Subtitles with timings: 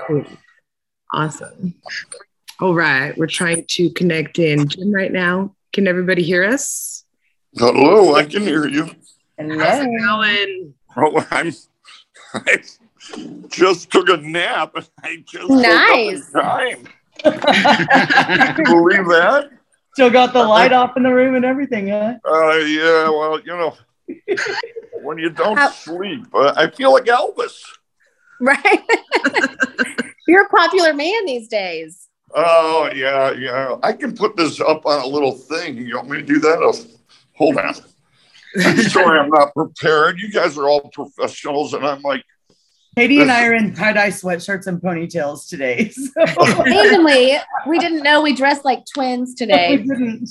[0.00, 0.24] Cool.
[1.12, 1.74] Awesome.
[2.60, 3.16] All right.
[3.16, 5.54] We're trying to connect in Jim right now.
[5.72, 7.04] Can everybody hear us?
[7.56, 8.84] Hello, I can hear you.
[9.38, 10.74] How's it going?
[10.96, 11.52] Oh, I'm,
[12.34, 12.62] I
[13.48, 14.72] just took a nap.
[14.76, 16.30] and I just Nice.
[16.34, 17.38] woke up in time.
[17.42, 19.50] Can you believe that?
[19.94, 22.14] Still got the light off in the room and everything, huh?
[22.24, 23.76] Uh, yeah, well, you know,
[25.02, 27.60] when you don't How- sleep, uh, I feel like Elvis.
[28.40, 28.82] Right?
[30.26, 32.08] You're a popular man these days.
[32.34, 33.76] Oh, yeah, yeah.
[33.82, 35.76] I can put this up on a little thing.
[35.76, 36.58] You want me to do that?
[36.60, 36.74] Oh,
[37.36, 37.74] hold on.
[38.88, 40.18] Sorry I'm not prepared.
[40.18, 42.24] You guys are all professionals, and I'm like,
[42.96, 45.90] Katie and I are in tie dye sweatshirts and ponytails today.
[45.90, 46.12] So
[46.64, 49.76] Randomly, we didn't know we dressed like twins we today.
[49.78, 50.30] didn't.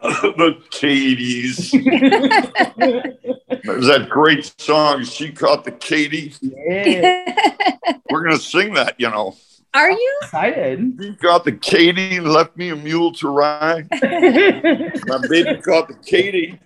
[0.02, 1.72] the Katies.
[3.64, 6.32] There's that great song, She Caught the Katy.
[6.40, 9.36] yeah, We're going to sing that, you know.
[9.74, 10.18] Are you?
[10.22, 10.98] excited.
[11.00, 13.88] She caught the Katie and left me a mule to ride.
[13.92, 16.58] My baby caught the Katie.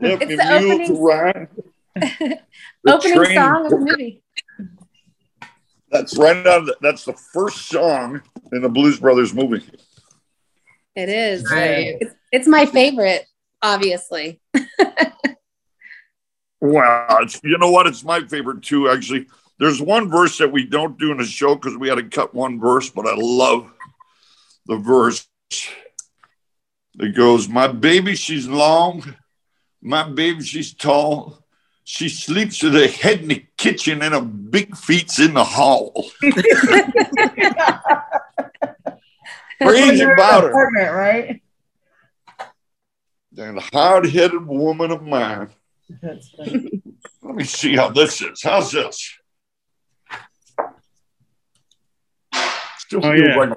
[0.00, 1.48] Left It's me the a mule to ride.
[1.94, 4.22] The Opening song of the movie.
[5.90, 8.20] That's right out of the, that's the first song
[8.52, 9.64] in the Blues Brothers movie.
[10.96, 11.48] It is.
[11.50, 11.96] Right.
[12.00, 13.26] It's, it's my favorite,
[13.62, 14.40] obviously.
[16.60, 17.86] Wow, it's, you know what?
[17.86, 18.88] It's my favorite too.
[18.88, 19.26] Actually,
[19.58, 22.34] there's one verse that we don't do in the show because we had to cut
[22.34, 23.70] one verse, but I love
[24.66, 25.28] the verse
[26.94, 29.14] that goes, "My baby, she's long.
[29.82, 31.44] My baby, she's tall.
[31.84, 36.10] She sleeps with her head in the kitchen and her big feet's in the hall."
[39.60, 40.50] Crazy about her.
[40.50, 41.42] Apartment, right?
[43.38, 45.50] And hard-headed woman of mine.
[46.02, 46.82] That's funny.
[47.22, 48.40] Let me see how this is.
[48.42, 49.18] How's this?
[52.78, 53.36] Still Oh, feels yeah.
[53.36, 53.52] like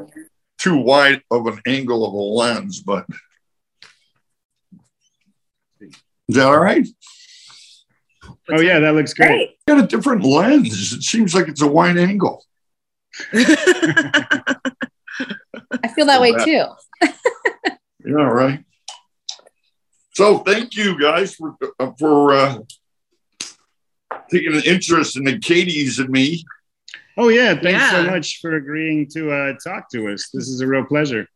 [0.58, 3.05] too wide of an angle of a lens, but
[5.81, 6.87] is that all right?
[8.52, 9.27] Oh yeah, that looks great.
[9.27, 9.58] Great.
[9.67, 10.93] Got a different lens.
[10.93, 12.43] It seems like it's a wide angle.
[15.99, 16.65] I feel that way too.
[18.05, 18.64] Yeah, right.
[20.15, 22.60] So thank you guys for uh, for uh,
[24.32, 26.45] taking an interest in the Katie's and me.
[27.17, 30.30] Oh yeah, thanks so much for agreeing to uh, talk to us.
[30.33, 31.27] This is a real pleasure.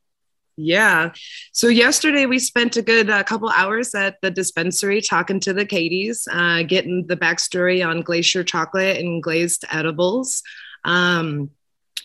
[0.56, 1.12] Yeah.
[1.52, 5.66] So yesterday we spent a good uh, couple hours at the dispensary talking to the
[5.66, 10.42] Katies, uh, getting the backstory on glacier chocolate and glazed edibles.
[10.86, 11.52] Um,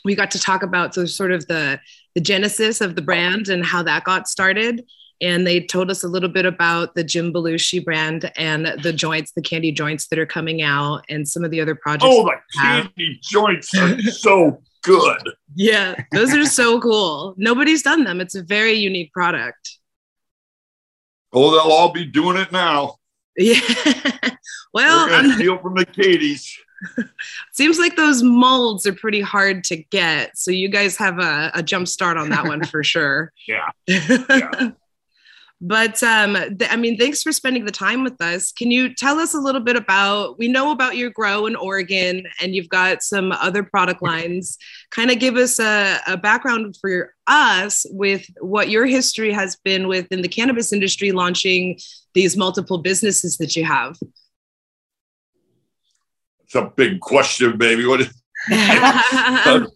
[0.04, 1.80] we got to talk about so sort of the
[2.18, 4.84] the genesis of the brand and how that got started.
[5.20, 9.30] And they told us a little bit about the Jim Belushi brand and the joints,
[9.30, 12.12] the candy joints that are coming out, and some of the other projects.
[12.12, 15.30] Oh, the candy joints are so good.
[15.54, 17.34] Yeah, those are so cool.
[17.36, 18.20] Nobody's done them.
[18.20, 19.78] It's a very unique product.
[21.32, 22.96] Oh, they'll all be doing it now.
[23.40, 23.60] Yeah.
[24.74, 26.50] well, um, steal from the Katies.
[27.52, 30.36] seems like those molds are pretty hard to get.
[30.36, 33.32] So you guys have a, a jump start on that one for sure.
[33.46, 33.70] Yeah.
[35.60, 38.52] but um, th- I mean, thanks for spending the time with us.
[38.52, 40.38] Can you tell us a little bit about?
[40.38, 44.58] We know about your grow in Oregon, and you've got some other product lines.
[44.90, 49.56] Kind of give us a, a background for your, us with what your history has
[49.56, 51.78] been within the cannabis industry, launching
[52.12, 53.96] these multiple businesses that you have.
[56.48, 57.84] It's a big question, baby.
[57.84, 58.00] What?
[58.48, 59.66] Can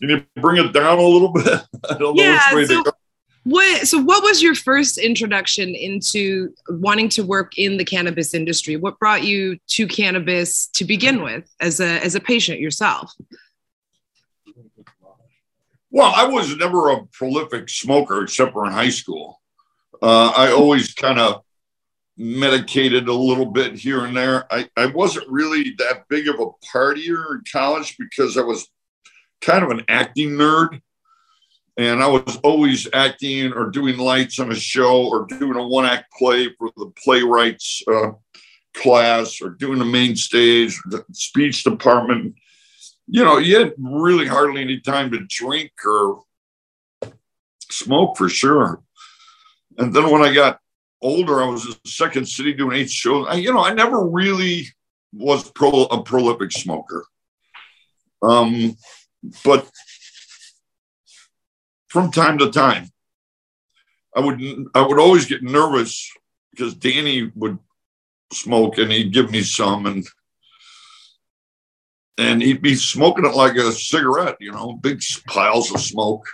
[0.00, 1.46] you bring it down a little bit?
[1.90, 2.96] I don't know Yeah, which way so- to go.
[3.44, 8.76] What so what was your first introduction into wanting to work in the cannabis industry?
[8.76, 13.12] What brought you to cannabis to begin with as a as a patient yourself?
[15.90, 19.40] Well, I was never a prolific smoker except for in high school.
[20.00, 21.42] Uh, I always kind of
[22.22, 24.46] medicated a little bit here and there.
[24.52, 28.68] I, I wasn't really that big of a partier in college because I was
[29.40, 30.80] kind of an acting nerd.
[31.76, 35.86] And I was always acting or doing lights on a show or doing a one
[35.86, 38.10] act play for the playwrights uh,
[38.74, 42.34] class or doing the main stage, the speech department.
[43.08, 46.22] You know, you had really hardly any time to drink or
[47.70, 48.82] smoke for sure.
[49.78, 50.60] And then when I got
[51.02, 53.26] older, I was in Second City doing eight shows.
[53.28, 54.68] I, you know, I never really
[55.12, 57.04] was pro, a prolific smoker.
[58.22, 58.76] Um,
[59.44, 59.68] but
[61.88, 62.88] from time to time,
[64.14, 64.40] I would
[64.74, 66.10] I would always get nervous
[66.50, 67.58] because Danny would
[68.32, 70.06] smoke and he'd give me some, and
[72.18, 76.26] and he'd be smoking it like a cigarette, you know, big piles of smoke.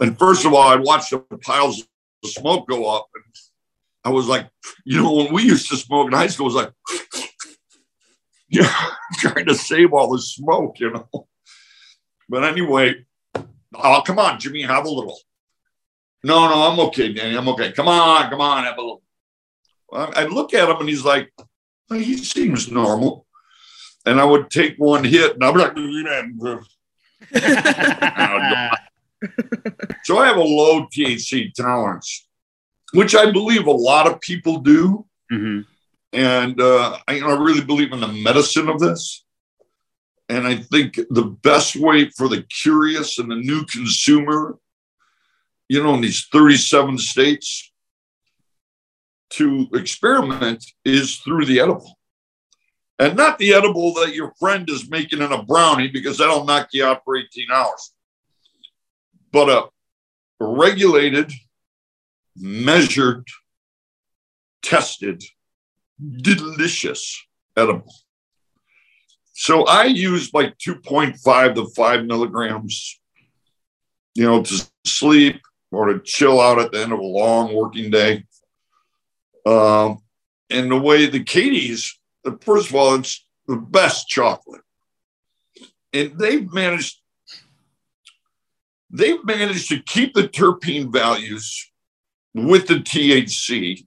[0.00, 1.80] And first of all, I'd watch the piles
[2.24, 3.08] of smoke go up.
[3.14, 3.24] And
[4.04, 4.48] I was like,
[4.84, 6.72] you know, when we used to smoke in high school, it was like,
[8.48, 11.28] yeah, trying to save all the smoke, you know.
[12.28, 13.04] But anyway,
[13.74, 15.18] oh, come on, Jimmy, have a little.
[16.22, 17.36] No, no, I'm okay, Danny.
[17.36, 17.72] I'm okay.
[17.72, 19.02] Come on, come on, have a little.
[19.92, 21.32] I look at him and he's like,
[21.88, 23.26] well, he seems normal.
[24.06, 26.60] And I would take one hit and I'm like, oh,
[30.02, 32.23] so I have a low THC tolerance,
[32.94, 35.04] which I believe a lot of people do.
[35.30, 35.60] Mm-hmm.
[36.12, 39.24] And uh, I, you know, I really believe in the medicine of this.
[40.28, 44.56] And I think the best way for the curious and the new consumer,
[45.68, 47.72] you know, in these 37 states
[49.30, 51.98] to experiment is through the edible.
[52.98, 56.68] And not the edible that your friend is making in a brownie because that'll knock
[56.72, 57.92] you out for 18 hours,
[59.32, 59.68] but a
[60.40, 61.32] regulated,
[62.36, 63.26] measured,
[64.62, 65.22] tested,
[66.22, 67.24] delicious
[67.56, 67.92] edible.
[69.32, 73.00] So I use like 2.5 to 5 milligrams,
[74.14, 75.40] you know, to sleep
[75.72, 78.24] or to chill out at the end of a long working day.
[79.44, 79.98] Um,
[80.50, 81.98] and the way the Katie's,
[82.40, 84.62] first of all, it's the best chocolate.
[85.92, 87.00] And they've managed,
[88.90, 91.72] they've managed to keep the terpene values
[92.34, 93.86] with the THC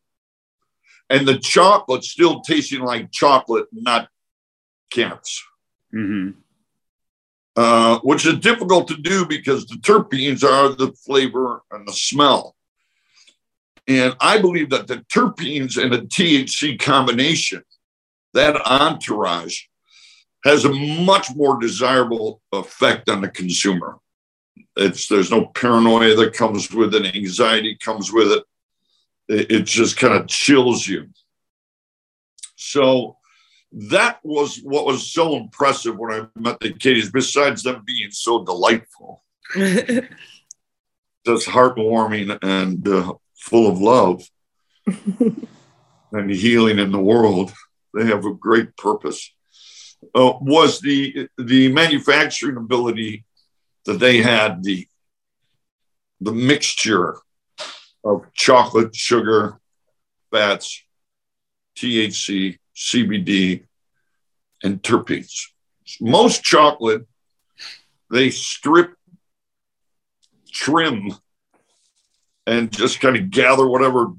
[1.09, 4.09] and the chocolate still tasting like chocolate, not
[4.91, 5.43] cannabis.
[5.93, 6.39] Mm-hmm.
[7.55, 12.55] Uh, which is difficult to do because the terpenes are the flavor and the smell.
[13.87, 17.63] And I believe that the terpenes and the THC combination,
[18.33, 19.61] that entourage,
[20.43, 23.97] has a much more desirable effect on the consumer.
[24.77, 28.43] It's there's no paranoia that comes with it, anxiety comes with it.
[29.27, 31.07] It, it just kind of chills you.
[32.55, 33.17] So
[33.71, 38.43] that was what was so impressive when I met the Katie's, besides them being so
[38.43, 39.23] delightful.
[39.55, 44.23] just heartwarming and uh, full of love
[46.11, 47.51] and healing in the world.
[47.93, 49.33] They have a great purpose.
[50.13, 53.25] Uh, was the the manufacturing ability
[53.87, 54.87] that they had the
[56.19, 57.15] the mixture
[58.03, 59.59] of chocolate, sugar,
[60.31, 60.83] fats,
[61.77, 63.63] THC, CBD,
[64.63, 65.47] and terpenes.
[66.01, 67.05] Most chocolate,
[68.11, 68.93] they strip,
[70.51, 71.13] trim,
[72.45, 74.13] and just kind of gather whatever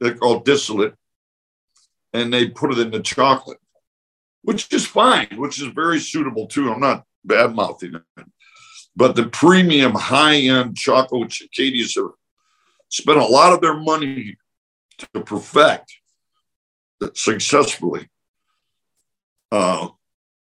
[0.00, 0.94] they call distillate
[2.12, 3.58] and they put it in the chocolate,
[4.42, 6.72] which is fine, which is very suitable too.
[6.72, 8.26] I'm not bad mouthing it.
[8.96, 12.10] But the premium high end chocolate, Katie's have
[12.88, 14.36] spent a lot of their money
[14.98, 15.92] to perfect
[17.14, 18.08] successfully
[19.50, 19.88] uh,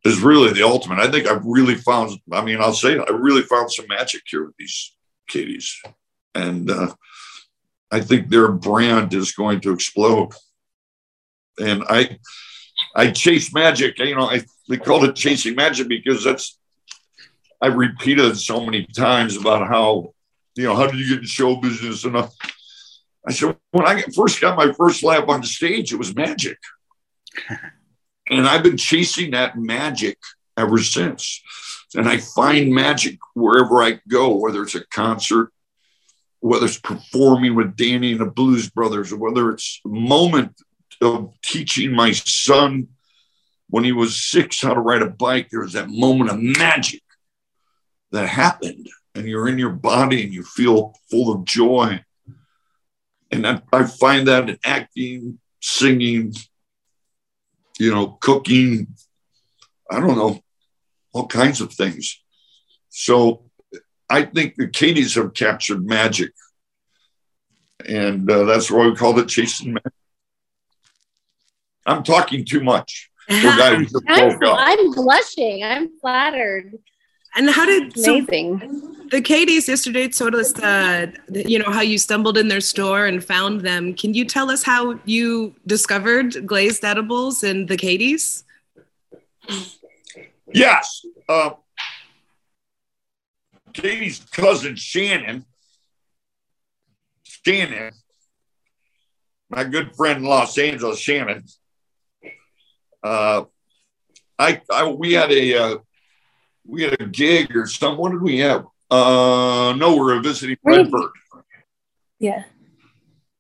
[0.06, 1.00] is really the ultimate.
[1.00, 4.22] I think I've really found, I mean, I'll say it, I really found some magic
[4.26, 4.96] here with these
[5.28, 5.80] Katie's.
[6.36, 6.94] And uh,
[7.92, 10.34] I think their brand is going to explode.
[11.60, 12.20] And I,
[12.96, 14.00] I chase magic.
[14.00, 16.59] You know, I they called it chasing magic because that's
[17.62, 20.14] I repeated so many times about how,
[20.56, 22.06] you know, how did you get in show business?
[22.06, 22.28] And uh,
[23.28, 26.58] I said, when I first got my first lap on stage, it was magic.
[28.30, 30.18] and I've been chasing that magic
[30.58, 31.42] ever since.
[31.96, 35.52] And I find magic wherever I go, whether it's a concert,
[36.40, 40.56] whether it's performing with Danny and the Blues Brothers, or whether it's a moment
[41.02, 42.88] of teaching my son
[43.70, 47.02] when he was six how to ride a bike, there was that moment of magic
[48.12, 52.04] that happened, and you're in your body and you feel full of joy.
[53.32, 56.34] And I, I find that in acting, singing,
[57.78, 58.88] you know, cooking,
[59.90, 60.40] I don't know,
[61.14, 62.22] all kinds of things.
[62.90, 63.46] So
[64.10, 66.32] I think the Katie's have captured magic.
[67.88, 69.94] And uh, that's why we call it chasing magic.
[71.86, 73.10] I'm talking too much.
[73.30, 73.88] I'm,
[74.44, 75.64] I'm blushing.
[75.64, 76.78] I'm flattered.
[77.36, 81.98] And how did amazing so the Katie's yesterday told us that you know how you
[81.98, 83.94] stumbled in their store and found them.
[83.94, 88.44] Can you tell us how you discovered glazed edibles and the Katie's?
[90.54, 91.06] Yes.
[91.28, 91.52] Uh,
[93.74, 95.46] Katie's cousin Shannon,
[97.24, 97.94] Shannon,
[99.50, 101.44] my good friend in Los Angeles, Shannon.
[103.02, 103.46] Uh,
[104.38, 105.78] I, I we had a uh,
[106.66, 108.00] we had a gig or something.
[108.00, 108.66] What did we have?
[108.90, 110.78] Uh, no, we were visiting Right.
[110.78, 111.12] Redbird.
[112.20, 112.44] Yeah.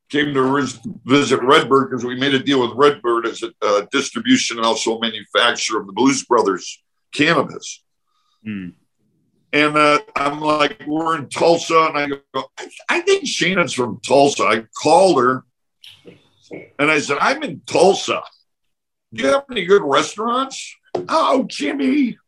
[0.10, 3.86] Came to ris- visit Redbird because we made a deal with Redbird as a uh,
[3.92, 6.82] distribution and also a manufacturer of the Blues Brothers
[7.14, 7.84] cannabis.
[8.44, 8.70] Hmm.
[9.52, 12.22] And uh, I'm like, we're in Tulsa, and I go,
[12.58, 14.44] I, I think Shannon's from Tulsa.
[14.44, 15.44] I called her,
[16.78, 18.22] and I said, I'm in Tulsa.
[19.12, 20.76] Do you have any good restaurants?
[20.96, 22.20] Oh, Jimmy,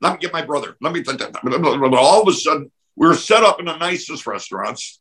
[0.00, 0.76] let me get my brother.
[0.80, 1.02] Let me.
[1.06, 5.00] All of a sudden, we were set up in the nicest restaurants.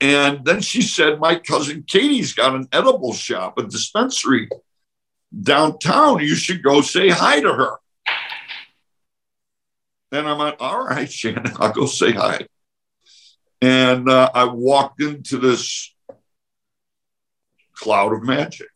[0.00, 4.48] And then she said, My cousin Katie's got an edible shop, a dispensary
[5.38, 6.20] downtown.
[6.20, 7.76] You should go say hi to her.
[10.12, 12.46] And I'm like, All right, Shannon, I'll go say hi.
[13.60, 15.92] And uh, I walked into this
[17.74, 18.68] cloud of magic.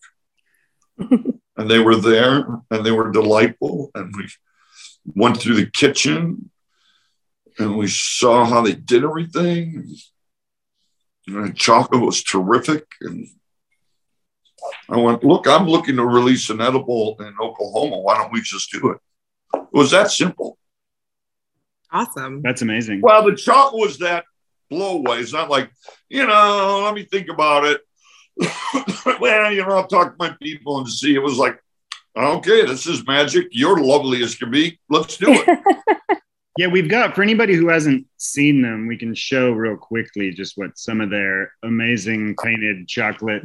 [0.98, 3.90] and they were there and they were delightful.
[3.94, 4.28] And we
[5.04, 6.50] went through the kitchen
[7.58, 9.94] and we saw how they did everything.
[11.26, 12.86] And the chocolate was terrific.
[13.00, 13.28] And
[14.88, 17.98] I went, look, I'm looking to release an edible in Oklahoma.
[18.00, 18.98] Why don't we just do it?
[19.54, 20.58] It was that simple.
[21.90, 22.40] Awesome.
[22.42, 23.00] That's amazing.
[23.02, 24.24] Well, the chocolate was that
[24.70, 25.18] blow away.
[25.18, 25.70] It's not like,
[26.08, 27.80] you know, let me think about it.
[29.20, 31.14] well, you know, I'll talk to my people and see.
[31.14, 31.62] It was like,
[32.16, 33.46] okay, this is magic.
[33.50, 34.78] You're lovely as can be.
[34.88, 35.58] Let's do it.
[36.58, 40.58] Yeah, we've got for anybody who hasn't seen them, we can show real quickly just
[40.58, 43.42] what some of their amazing painted chocolate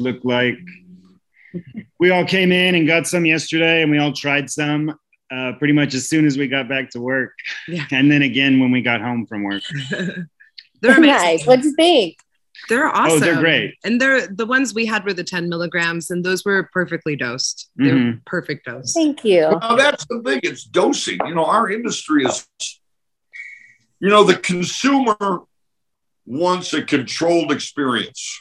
[0.00, 0.58] look like.
[2.00, 4.98] We all came in and got some yesterday, and we all tried some
[5.32, 7.34] uh, pretty much as soon as we got back to work,
[7.68, 7.84] Yeah.
[7.92, 9.62] and then again when we got home from work.
[9.90, 11.02] they're amazing.
[11.06, 11.46] nice.
[11.46, 12.16] What'd you think?
[12.68, 13.16] They're awesome.
[13.16, 13.74] Oh, they're great.
[13.84, 17.70] And they're the ones we had were the 10 milligrams, and those were perfectly dosed.
[17.76, 18.24] They're Mhm.
[18.26, 18.92] perfect dose.
[18.92, 19.58] Thank you.
[19.60, 20.40] Well, that's the thing.
[20.42, 21.18] It's dosing.
[21.26, 22.46] You know, our industry is,
[23.98, 25.40] you know, the consumer
[26.26, 28.40] wants a controlled experience.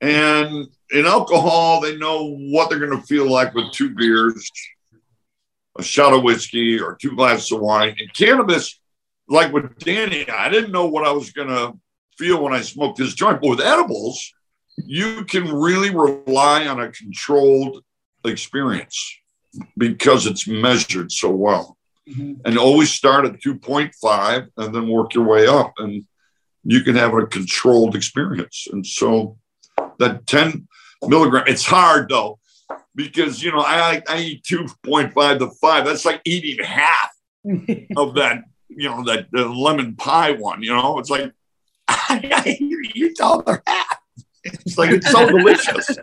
[0.00, 4.50] And in alcohol, they know what they're going to feel like with two beers,
[5.78, 7.96] a shot of whiskey, or two glasses of wine.
[7.98, 8.78] And cannabis,
[9.28, 11.78] like with Danny, I didn't know what I was going to
[12.18, 13.40] feel when I smoked this joint.
[13.40, 14.32] But with edibles,
[14.76, 17.84] you can really rely on a controlled
[18.24, 19.16] experience
[19.76, 21.76] because it's measured so well.
[22.08, 22.40] Mhm.
[22.44, 26.04] And always start at 2.5 and then work your way up, and
[26.64, 28.66] you can have a controlled experience.
[28.70, 29.38] And so
[29.98, 30.68] that 10
[31.06, 32.38] milligram, it's hard though,
[32.94, 35.84] because you know, I, I eat 2.5 to 5.
[35.84, 37.10] That's like eating half
[37.96, 41.32] of that, you know, that lemon pie one, you know, it's like
[42.60, 43.98] you eat all the half.
[44.44, 45.88] It's like it's so delicious.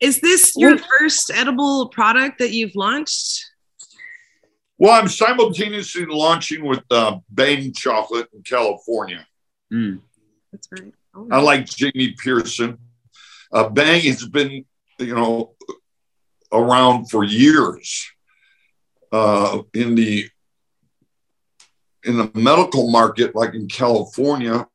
[0.00, 3.44] Is this your first edible product that you've launched?
[4.78, 9.26] Well, I'm simultaneously launching with uh, Bhang Chocolate in California.
[9.72, 10.00] Mm.
[10.52, 10.92] That's right.
[11.14, 12.78] Oh, I like Jamie Pearson.
[13.52, 14.66] Uh, Bang has been,
[14.98, 15.54] you know,
[16.52, 18.10] around for years
[19.12, 20.28] uh, in the
[22.06, 24.66] in the medical market, like in California,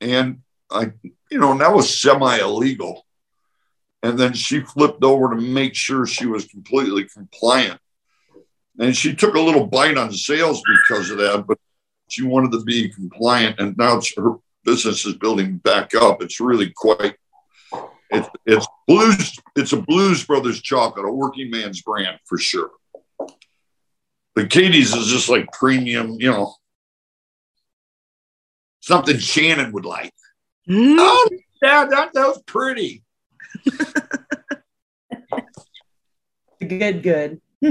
[0.00, 0.92] and I,
[1.30, 3.06] you know, and that was semi illegal.
[4.02, 7.80] And then she flipped over to make sure she was completely compliant.
[8.78, 11.58] And she took a little bite on sales because of that, but
[12.08, 13.60] she wanted to be compliant.
[13.60, 16.22] And now her business is building back up.
[16.22, 17.16] It's really quite.
[18.10, 19.38] It's it's blues.
[19.56, 22.70] It's a Blues Brothers chocolate, a working man's brand for sure.
[24.34, 26.54] The Katie's is just like premium, you know,
[28.80, 30.12] something Shannon would like.
[30.68, 30.96] Mm.
[30.98, 31.28] Oh,
[31.62, 33.04] yeah, that, that was pretty.
[36.66, 37.40] good, good.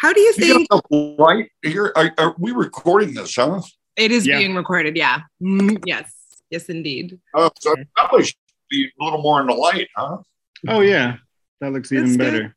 [0.00, 1.92] How do you You think got the light here.
[1.96, 3.60] Are, are we recording this, huh?
[3.96, 4.38] it is Yeah.
[4.38, 4.96] being recorded?
[4.96, 5.22] Yeah.
[5.42, 6.12] Mm, yes.
[6.50, 7.18] Yes, indeed.
[7.34, 8.36] Oh, so it probably should
[8.70, 10.18] be a little more in the light, huh?
[10.66, 11.16] Oh yeah,
[11.60, 12.52] that looks even That's good.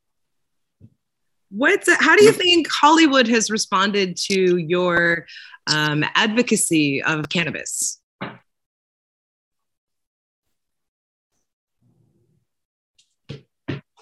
[1.54, 5.26] What's how do you think Hollywood has responded to your
[5.68, 8.00] um, advocacy of cannabis?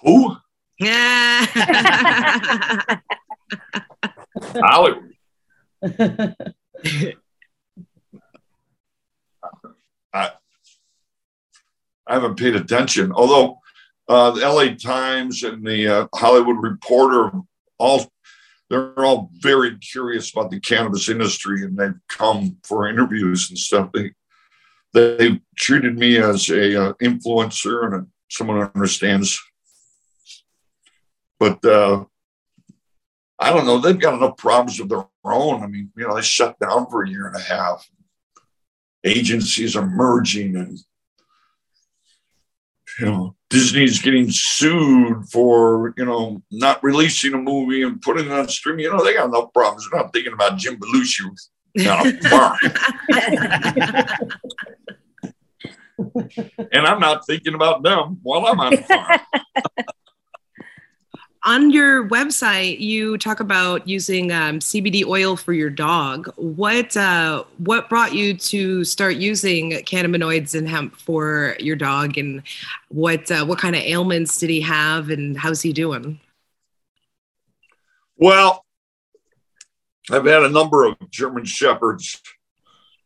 [0.02, 0.36] Who?
[0.78, 1.46] Yeah.
[4.54, 5.12] Hollywood.
[10.12, 10.30] I
[12.06, 13.10] haven't paid attention.
[13.12, 13.58] Although
[14.10, 17.30] uh, the LA Times and the uh, Hollywood Reporter
[17.78, 18.06] all
[18.68, 23.90] they're all very curious about the cannabis industry and they've come for interviews and stuff.
[23.92, 24.12] They
[24.92, 29.40] they treated me as a uh, influencer and a, someone who understands
[31.40, 32.04] but uh,
[33.38, 33.78] I don't know.
[33.78, 35.62] They've got enough problems of their own.
[35.64, 37.88] I mean, you know, they shut down for a year and a half.
[39.02, 40.78] Agencies are merging, and
[42.98, 48.32] you know, Disney's getting sued for you know not releasing a movie and putting it
[48.32, 48.84] on streaming.
[48.84, 49.88] You know, they got enough problems.
[49.90, 51.26] They're not thinking about Jim Belushi
[51.88, 52.58] on a farm.
[56.72, 59.20] and I'm not thinking about them while I'm on the farm.
[61.44, 66.30] on your website, you talk about using um, CBD oil for your dog.
[66.36, 72.42] What uh, what brought you to start using cannabinoids and hemp for your dog, and
[72.88, 76.20] what uh, what kind of ailments did he have, and how's he doing?
[78.16, 78.66] Well,
[80.10, 82.20] I've had a number of German shepherds,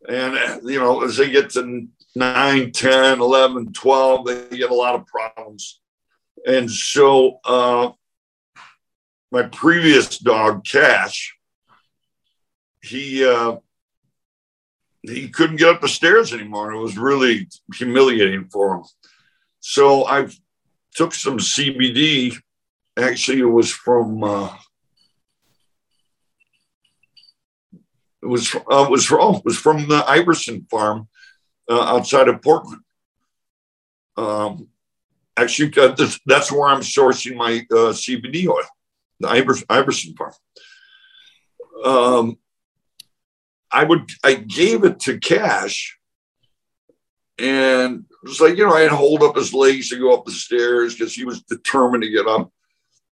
[0.09, 1.87] and you know, as they get to
[2.17, 5.81] 9, 10, 11, 12, they get a lot of problems.
[6.47, 7.91] And so uh,
[9.35, 11.37] my previous dog, Cash,
[12.81, 13.57] he uh,
[15.03, 16.71] he couldn't get up the stairs anymore.
[16.71, 18.85] It was really humiliating for him.
[19.59, 20.29] So I
[20.95, 22.37] took some CBD.
[22.97, 24.55] Actually, it was from uh,
[28.23, 31.09] it was uh, was from oh, was from the Iverson farm
[31.69, 32.83] uh, outside of Portland.
[34.17, 34.69] Um,
[35.37, 35.71] actually,
[36.25, 38.63] that's where I'm sourcing my uh, CBD oil,
[39.21, 40.33] the Iverson, Iverson farm.
[41.85, 42.39] Um,
[43.71, 45.99] I would I gave it to Cash,
[47.39, 50.15] and it was like you know I had to hold up his legs to go
[50.15, 52.51] up the stairs because he was determined to get up.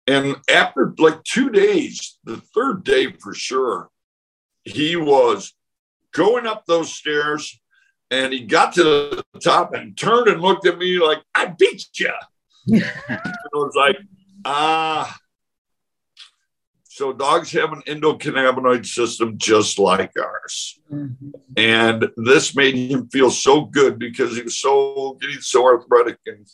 [0.07, 3.89] And after like two days, the third day for sure,
[4.63, 5.53] he was
[6.13, 7.59] going up those stairs
[8.09, 11.87] and he got to the top and turned and looked at me like, I beat
[11.97, 12.11] you.
[12.67, 13.97] and I was like,
[14.45, 15.17] ah.
[17.01, 20.79] So dogs have an endocannabinoid system just like ours.
[20.93, 21.31] Mm-hmm.
[21.57, 26.47] And this made him feel so good because he was so getting so arthritic and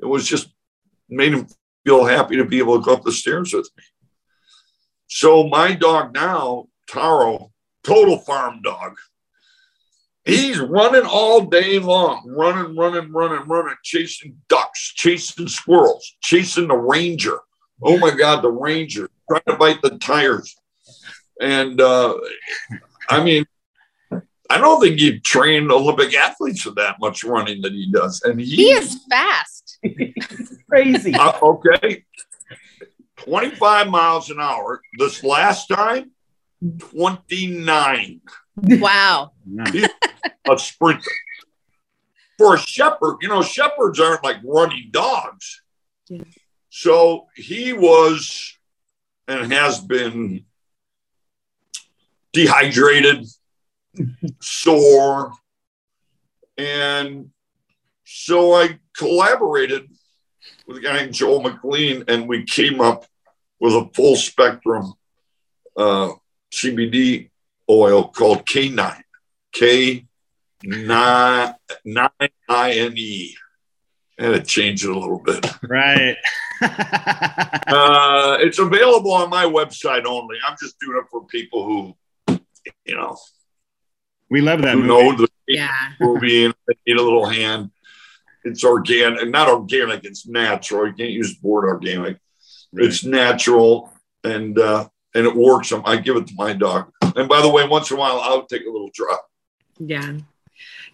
[0.00, 0.52] it was just
[1.08, 1.46] made him
[1.84, 3.84] feel happy to be able to go up the stairs with me.
[5.06, 7.52] So my dog now, Taro,
[7.84, 8.96] total farm dog.
[10.24, 16.76] He's running all day long, running, running, running, running, chasing ducks, chasing squirrels, chasing the
[16.76, 17.38] ranger.
[17.80, 20.56] Oh my God, the ranger trying to bite the tires.
[21.40, 22.14] And uh,
[23.08, 23.44] I mean,
[24.48, 28.22] I don't think you've trained Olympic athletes for that much running that he does.
[28.22, 29.78] And he, he is fast.
[30.68, 31.14] Crazy.
[31.14, 32.04] Uh, okay.
[33.16, 34.80] 25 miles an hour.
[34.98, 36.12] This last time,
[36.78, 38.20] 29.
[38.62, 39.32] Wow.
[40.48, 41.10] a sprinter.
[42.38, 45.62] For a shepherd, you know, shepherds aren't like running dogs.
[46.08, 46.22] Yeah.
[46.68, 48.55] So he was
[49.28, 50.44] and has been
[52.32, 53.26] dehydrated,
[54.40, 55.32] sore.
[56.56, 57.30] And
[58.04, 59.88] so I collaborated
[60.66, 63.04] with a guy named Joel McLean, and we came up
[63.60, 64.94] with a full spectrum
[65.76, 66.10] uh,
[66.52, 67.30] CBD
[67.68, 69.02] oil called K9,
[69.52, 70.06] K
[70.62, 72.10] nine nine
[72.48, 73.36] I N E.
[74.18, 75.44] Had to change it a little bit.
[75.62, 76.16] Right.
[76.62, 80.36] uh, it's available on my website only.
[80.46, 82.38] I'm just doing it for people who,
[82.84, 83.16] you know,
[84.30, 84.88] we love that who movie.
[84.88, 85.70] know the Yeah.
[86.00, 87.70] movie and they need a little hand.
[88.44, 90.04] It's organic, not organic.
[90.04, 90.86] It's natural.
[90.86, 92.18] You can't use the word organic.
[92.72, 93.92] It's natural
[94.24, 95.72] and uh, and it works.
[95.72, 96.90] I give it to my dog.
[97.02, 99.26] And by the way, once in a while, I'll take a little drop.
[99.78, 100.18] Yeah.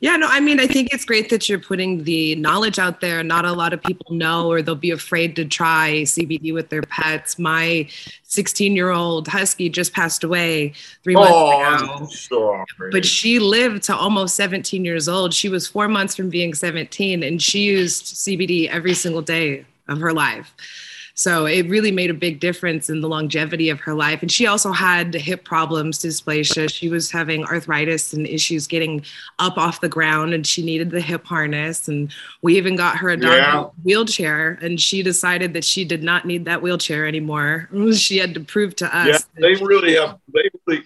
[0.03, 3.23] Yeah, no, I mean, I think it's great that you're putting the knowledge out there.
[3.23, 6.83] Not a lot of people know, or they'll be afraid to try CBD with their
[6.83, 7.39] pets.
[7.39, 7.89] My
[8.25, 10.73] 16 year old husky just passed away
[11.05, 12.65] three months oh, ago.
[12.91, 15.33] but she lived to almost 17 years old.
[15.33, 20.01] She was four months from being 17, and she used CBD every single day of
[20.01, 20.53] her life.
[21.15, 24.23] So it really made a big difference in the longevity of her life.
[24.23, 26.73] And she also had hip problems, dysplasia.
[26.73, 29.05] She was having arthritis and issues getting
[29.39, 31.89] up off the ground, and she needed the hip harness.
[31.89, 33.65] And we even got her a yeah.
[33.85, 37.69] wheelchair, and she decided that she did not need that wheelchair anymore.
[38.03, 39.27] She had to prove to us.
[39.37, 40.19] Yeah, they really have.
[40.33, 40.85] They really,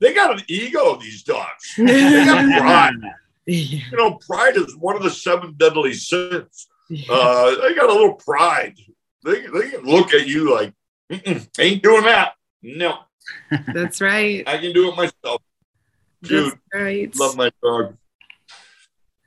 [0.00, 0.96] they got an ego.
[0.96, 1.74] These dogs.
[1.76, 2.94] They got pride.
[3.46, 6.68] you know, pride is one of the seven deadly sins.
[7.08, 8.74] Uh, they got a little pride
[9.24, 10.74] they, they can look at you like,
[11.58, 12.34] ain't doing that.
[12.62, 12.98] No.
[13.74, 14.46] That's right.
[14.46, 15.42] I can do it myself.
[16.22, 17.16] Dude, That's right.
[17.16, 17.96] love my dog.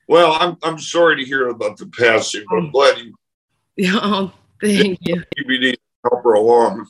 [0.07, 2.71] Well, I'm I'm sorry to hear about the passing, but I'm oh.
[2.71, 3.15] glad you
[3.75, 5.23] yeah, oh, Thank you.
[5.37, 6.87] CBD help her along.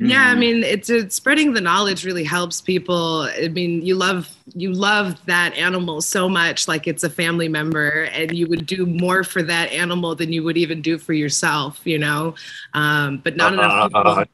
[0.00, 0.38] Yeah, I Mhm.
[0.38, 3.28] mean, it's, it's spreading the knowledge really helps people.
[3.38, 8.04] I mean, you love you love that animal so much, like it's a family member,
[8.12, 11.80] and you would do more for that animal than you would even do for yourself.
[11.84, 12.34] You know,
[12.74, 13.88] um, but not enough.
[13.90, 14.24] People, Uh,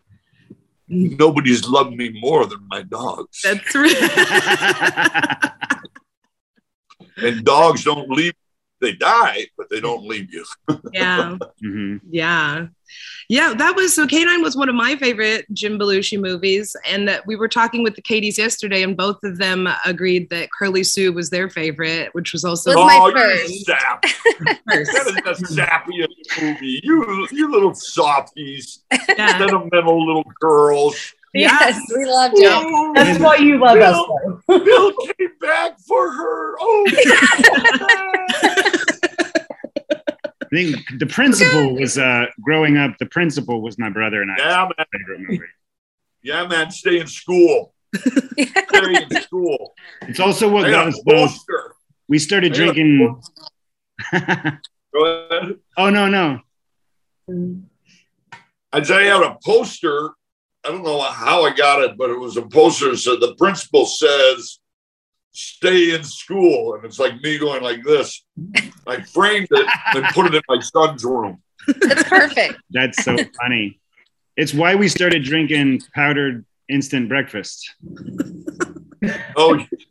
[0.89, 3.41] nobody's loved me more than my dogs.
[3.43, 5.51] that's right.
[7.19, 8.35] and dogs don't leave.
[8.81, 10.45] They die, but they don't leave you.
[10.93, 11.37] yeah.
[11.63, 12.01] Mhm.
[12.11, 12.67] Yeah.
[13.29, 16.75] Yeah, that was so K-9 was one of my favorite Jim Belushi movies.
[16.89, 20.49] And that we were talking with the Katies yesterday, and both of them agreed that
[20.59, 23.67] Curly Sue was their favorite, which was also Was my oh, first.
[23.67, 24.05] sap.
[24.69, 24.93] first.
[24.93, 26.81] That is the sappiest movie.
[26.83, 29.39] You, you little softies, Yeah.
[29.39, 31.15] sentimental little girls.
[31.35, 32.49] Yes, we loved you.
[32.51, 33.95] Oh, That's why you love us.
[33.95, 34.65] Bill, though.
[34.65, 36.57] Bill came back for her.
[36.61, 36.87] Oh,
[40.43, 42.99] I think the principal was uh, growing up.
[42.99, 44.39] The principal was my brother and I.
[44.39, 44.87] yeah, man.
[44.93, 45.45] favorite movie.
[46.23, 46.73] Yeah, man.
[46.73, 47.75] Stay in school.
[47.95, 49.75] Stay in school.
[50.03, 51.39] It's also what I got got us both.
[52.09, 53.21] We started I drinking.
[54.93, 55.57] Go ahead.
[55.77, 56.41] oh no no!
[58.73, 60.11] I tell you, I had a poster.
[60.65, 63.35] I don't know how I got it, but it was a poster that said the
[63.37, 64.59] principal says,
[65.33, 66.75] stay in school.
[66.75, 68.25] And it's like me going like this.
[68.87, 71.43] I framed it and put it in my son's room.
[71.81, 72.61] That's perfect.
[72.71, 73.79] That's so funny.
[74.37, 77.75] It's why we started drinking powdered instant breakfast,
[79.37, 79.59] Oh,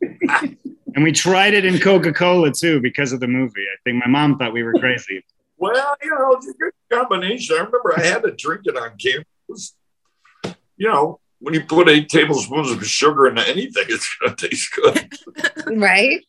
[0.94, 3.60] and we tried it in Coca Cola too because of the movie.
[3.72, 5.24] I think my mom thought we were crazy.
[5.58, 7.56] well, you know, it's a good combination.
[7.56, 9.76] I remember I had to drink it on campus.
[10.80, 14.74] You know, when you put eight tablespoons of sugar into anything, it's going to taste
[14.74, 15.12] good.
[15.78, 16.24] Right?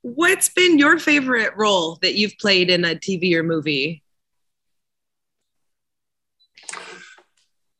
[0.00, 4.02] What's been your favorite role that you've played in a TV or movie?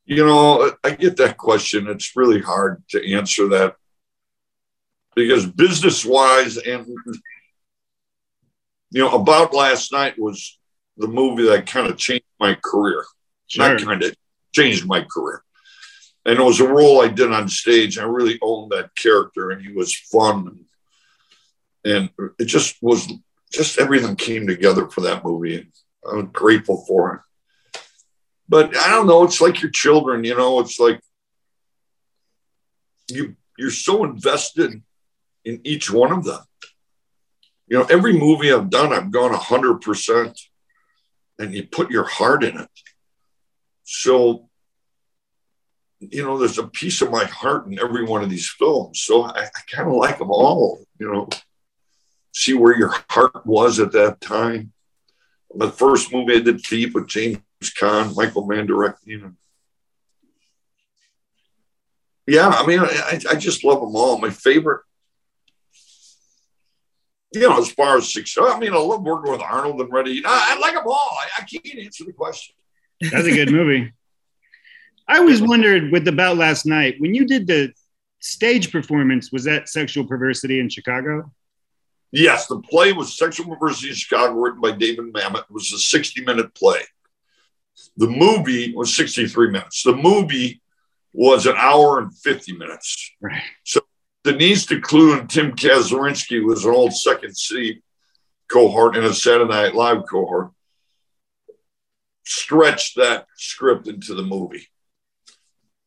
[0.05, 1.89] You know, I get that question.
[1.89, 3.75] It's really hard to answer that
[5.17, 6.87] because business wise and
[8.93, 10.61] you know, about last night was
[10.99, 13.05] the movie that kind of changed my career.
[13.49, 13.71] Sure.
[13.71, 14.15] Not kind of
[14.53, 15.43] changed my career.
[16.25, 17.99] And it was a role I did on stage.
[17.99, 20.61] I really owned that character and he was fun.
[21.85, 23.13] And it just was
[23.53, 25.69] just everything came together for that movie.
[26.09, 27.81] I'm grateful for it.
[28.49, 31.01] But I don't know, it's like your children, you know, it's like
[33.09, 34.83] you you're so invested
[35.45, 36.41] in each one of them.
[37.67, 40.39] You know, every movie I've done, I've gone hundred percent
[41.39, 42.69] and you put your heart in it.
[43.85, 44.49] So,
[46.01, 49.01] you know, there's a piece of my heart in every one of these films.
[49.01, 51.29] So I, I kind of like them all, you know,
[52.33, 54.73] see where your heart was at that time.
[55.55, 59.37] The first movie I did, Thief, with James Caan, Michael Mann directing.
[62.27, 64.19] Yeah, I mean, I, I just love them all.
[64.19, 64.83] My favorite,
[67.35, 70.23] you know, as far as success, I mean, I love working with Arnold and Reddy.
[70.25, 71.19] I, I like them all.
[71.19, 72.55] I, I can't answer the question.
[73.11, 73.93] That's a good movie.
[75.09, 77.73] I always wondered with About Last Night, when you did the
[78.21, 81.33] stage performance, was that sexual perversity in Chicago?
[82.13, 85.45] Yes, the play was Sexual Perversity in Chicago, written by David Mamet.
[85.45, 86.81] It was a 60 minute play.
[87.97, 89.83] The movie was 63 minutes.
[89.83, 90.61] The movie
[91.15, 93.13] was an hour and 50 minutes.
[93.21, 93.43] Right.
[93.65, 93.81] So
[94.25, 97.83] Denise DeClue and Tim Kazurinsky was an old second city
[98.51, 100.51] cohort and a Saturday Night Live cohort.
[102.25, 104.67] Stretched that script into the movie.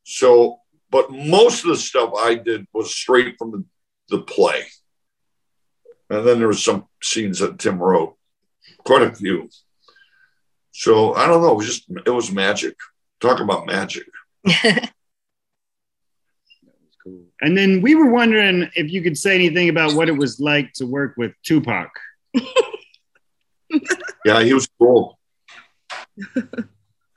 [0.03, 0.59] So,
[0.91, 3.65] but most of the stuff I did was straight from the,
[4.09, 4.63] the play.
[6.09, 8.15] And then there was some scenes that Tim wrote,
[8.79, 9.49] quite a few.
[10.71, 11.53] So I don't know.
[11.53, 12.75] It was just it was magic.
[13.21, 14.05] Talk about magic.
[17.03, 17.25] Cool.
[17.41, 20.73] And then we were wondering if you could say anything about what it was like
[20.73, 21.91] to work with Tupac.
[24.25, 25.19] Yeah, he was cool.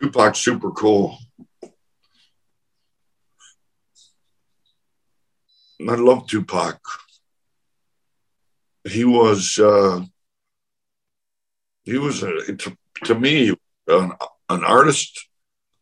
[0.01, 1.19] Tupac's super cool.
[5.89, 6.81] I love Tupac.
[8.85, 10.05] He was uh,
[11.85, 13.55] he was a, to, to me
[13.87, 14.13] an,
[14.49, 15.29] an artist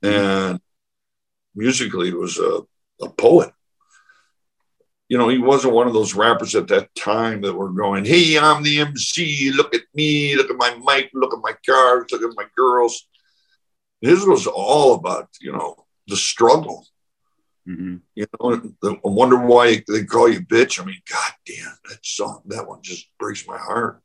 [0.03, 0.61] and
[1.55, 2.63] musically was a,
[3.03, 3.53] a poet.
[5.09, 8.39] You know, he wasn't one of those rappers at that time that were going, Hey,
[8.39, 9.53] I'm the MC.
[9.53, 10.35] Look at me.
[10.37, 11.11] Look at my mic.
[11.15, 12.07] Look at my cars.
[12.11, 13.07] Look at my girls.
[14.01, 16.87] His was all about, you know, the struggle.
[17.69, 18.01] Mhm.
[18.15, 20.81] You know, the, I wonder why they call you bitch.
[20.81, 24.01] I mean, God damn, that song, that one just breaks my heart.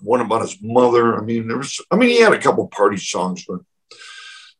[0.00, 1.16] One about his mother.
[1.16, 3.60] I mean, there was, I mean, he had a couple party songs, but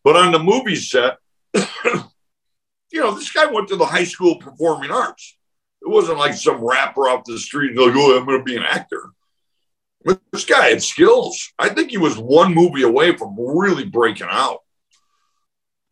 [0.02, 1.18] But on the movie set,
[1.55, 5.36] you know, this guy went to the high school performing arts.
[5.87, 8.57] It wasn't like some rapper off the street and like, oh, I'm going to be
[8.57, 9.11] an actor.
[10.05, 11.53] But this guy had skills.
[11.59, 14.59] I think he was one movie away from really breaking out.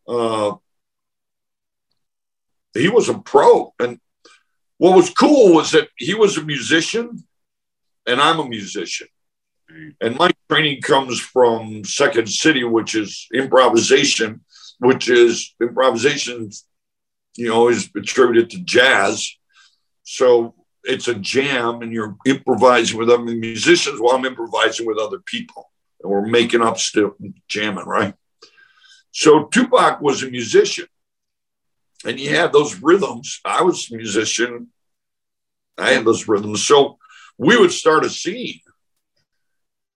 [0.09, 0.57] Uh,
[2.75, 3.73] he was a pro.
[3.79, 4.01] And
[4.79, 7.25] what was cool was that he was a musician
[8.07, 9.09] and I'm a musician.
[10.01, 14.45] And my training comes from Second City, which is improvisation,
[14.79, 16.51] which is improvisation,
[17.37, 19.37] you know, is attributed to jazz.
[20.05, 25.19] So it's a jam and you're improvising with other musicians while I'm improvising with other
[25.19, 25.71] people.
[26.03, 27.17] And we're making up still
[27.49, 28.15] jamming, right?
[29.11, 30.87] So Tupac was a musician
[32.05, 33.41] and he had those rhythms.
[33.45, 34.69] I was a musician.
[35.79, 36.65] I had those rhythms.
[36.65, 36.99] So
[37.39, 38.61] we would start a scene.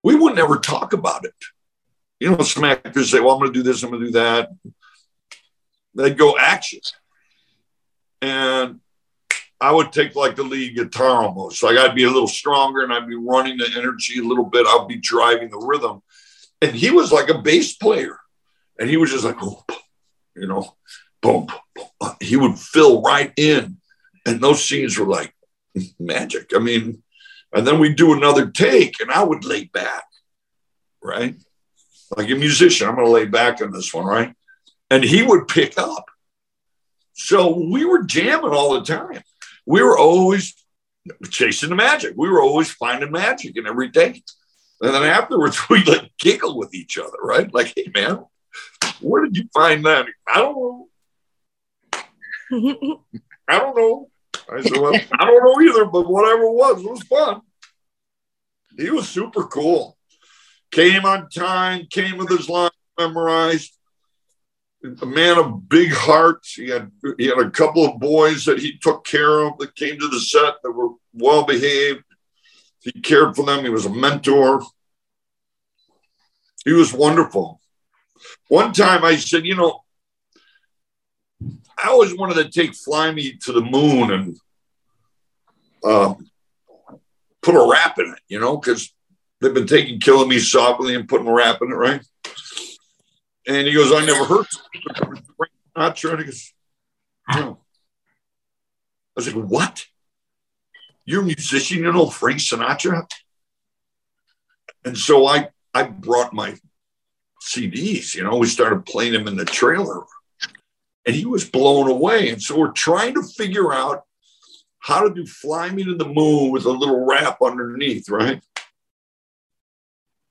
[0.03, 1.35] We would never talk about it.
[2.19, 4.13] You know, some actors say, well, I'm going to do this, I'm going to do
[4.13, 4.51] that.
[5.95, 6.81] They'd go action.
[8.23, 8.81] And
[9.61, 11.63] I would take like the lead guitar almost.
[11.63, 14.67] Like I'd be a little stronger and I'd be running the energy a little bit.
[14.67, 16.03] I'd be driving the rhythm.
[16.63, 18.19] And he was like a bass player.
[18.79, 19.65] And he was just like, oh,
[20.37, 20.77] you know,
[21.21, 22.13] boom, boom.
[22.21, 23.79] He would fill right in.
[24.25, 25.35] And those scenes were like
[25.99, 26.53] magic.
[26.55, 27.03] I mean,
[27.53, 30.05] and then we'd do another take and I would lay back,
[31.03, 31.35] right?
[32.17, 34.35] Like a musician, I'm going to lay back on this one, right?
[34.91, 36.07] And he would pick up.
[37.15, 39.21] So we were jamming all the time
[39.69, 40.55] we were always
[41.29, 42.15] chasing the magic.
[42.17, 44.25] We were always finding magic in every date.
[44.81, 47.53] And then afterwards, we like giggle with each other, right?
[47.53, 48.25] Like, hey, man,
[49.01, 50.07] where did you find that?
[50.27, 50.89] I don't know.
[53.49, 54.11] I don't know.
[54.51, 57.43] I said, well, I don't know either, but whatever it was, it was fun.
[58.79, 59.99] He was super cool.
[60.71, 63.78] Came on time, came with his line memorized
[64.85, 66.55] a man of big hearts.
[66.55, 69.99] He had he had a couple of boys that he took care of that came
[69.99, 72.05] to the set that were well behaved.
[72.81, 73.65] He cared for them.
[73.65, 74.63] He was a mentor.
[76.65, 77.61] He was wonderful.
[78.49, 79.81] One time I said, you know,
[81.83, 84.37] I always wanted to take Fly Me to the Moon and
[85.85, 86.29] um,
[87.43, 88.93] put a rap in it, you know, because
[89.41, 92.03] they've been taking Killing Me Softly and putting a rap in it, right?
[93.49, 94.47] And he goes, I never heard
[95.79, 96.05] not.
[96.05, 96.53] And he goes,
[97.35, 97.59] no.
[97.59, 99.87] I was like, what?
[101.05, 103.07] You're a musician, you know Frank Sinatra?
[104.85, 106.57] And so I I brought my
[107.43, 110.03] CDs, you know, we started playing them in the trailer.
[111.07, 112.31] And he was blown away.
[112.31, 114.03] And so we're trying to figure out
[114.81, 118.43] how to do Fly Me to the Moon with a little rap underneath, right?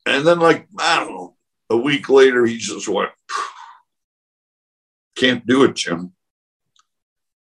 [0.06, 1.37] And then, like, I don't know,
[1.70, 3.12] a week later, he just went,
[5.16, 6.14] can't do it, Jim.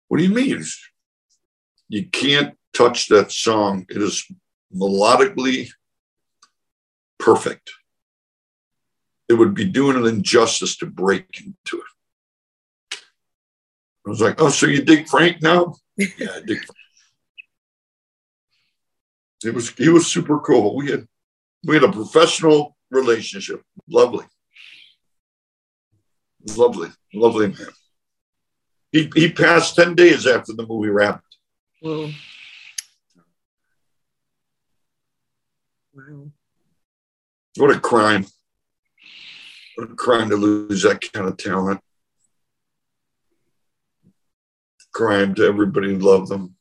[0.07, 0.63] What do you mean?
[1.89, 3.85] You can't touch that song.
[3.89, 4.25] It is
[4.73, 5.69] melodically
[7.19, 7.71] perfect.
[9.27, 12.99] It would be doing an injustice to break into it.
[14.05, 15.75] I was like, oh, so you dig Frank now?
[15.97, 16.77] yeah, I dig Frank.
[19.43, 20.75] It was he was super cool.
[20.75, 21.07] We had
[21.65, 23.61] we had a professional relationship.
[23.89, 24.25] Lovely.
[26.55, 27.67] Lovely, lovely man.
[28.91, 31.37] He, he passed 10 days after the movie wrapped.
[31.81, 32.09] Wow.
[35.93, 36.31] Wow.
[37.57, 38.25] What a crime.
[39.75, 41.81] What a crime to lose that kind of talent.
[44.93, 46.54] Crime to everybody who loved them.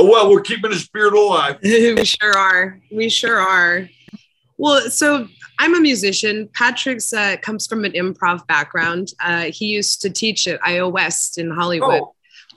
[0.00, 1.58] Oh well, we're keeping the spirit alive.
[1.62, 2.80] we sure are.
[2.92, 3.88] We sure are.
[4.56, 5.26] Well, so
[5.58, 6.48] I'm a musician.
[6.54, 9.08] Patrick's uh, comes from an improv background.
[9.22, 12.14] Uh, he used to teach at IO West in Hollywood Oh.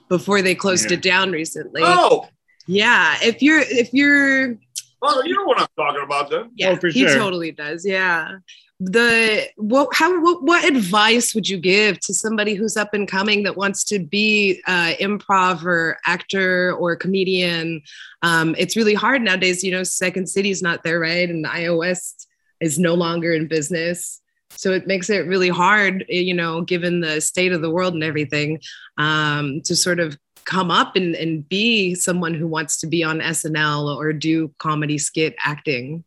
[0.08, 0.98] before they closed Yeah.
[0.98, 1.82] it down recently.
[1.84, 2.28] Oh,
[2.68, 4.56] Yeah, if you're if you're
[5.02, 6.50] oh, you know what I'm talking about then.
[6.54, 7.16] yeah, Oh, for he sure.
[7.16, 7.84] totally does.
[7.84, 8.36] Yeah.
[8.80, 13.44] The what how what, what advice would you give to somebody who's up and coming
[13.44, 17.82] that wants to be uh, improv or actor or comedian?
[18.22, 19.62] Um, it's really hard nowadays.
[19.62, 21.30] You know, Second City's not there, right?
[21.30, 22.26] And iO's
[22.60, 24.20] is no longer in business.
[24.56, 27.94] So it makes it really hard, eh, you know, given the state of the world
[27.94, 28.60] and everything,
[28.98, 33.20] um, to sort of come up and, and be someone who wants to be on
[33.20, 36.04] SNL or do comedy skit acting.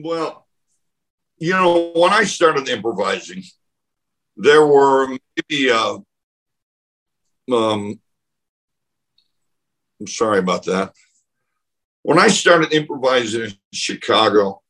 [0.00, 0.46] Well,
[1.38, 3.42] you know, when I started improvising,
[4.36, 5.98] there were maybe uh,
[7.52, 8.00] um
[10.00, 10.92] I'm sorry about that.
[12.02, 14.62] when I started improvising in Chicago,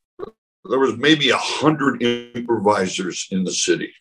[0.65, 3.93] there was maybe a hundred improvisers in the city,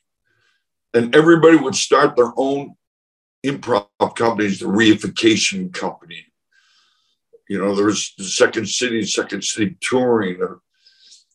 [0.93, 2.75] and everybody would start their own
[3.45, 6.25] improv companies, the reification company.
[7.49, 10.41] You know, there was the Second City, Second City Touring,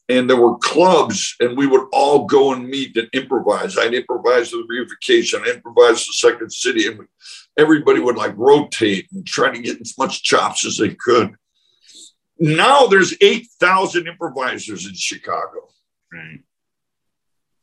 [0.09, 3.79] and there were clubs, and we would all go and meet and improvise.
[3.79, 7.01] I'd improvise with reification, I'd improvise the Second City, and
[7.59, 11.35] everybody would like rotate and try to get as much chops as they could.
[12.39, 15.69] Now there's 8,000 improvisers in Chicago.
[16.13, 16.41] Right.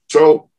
[0.09, 0.49] So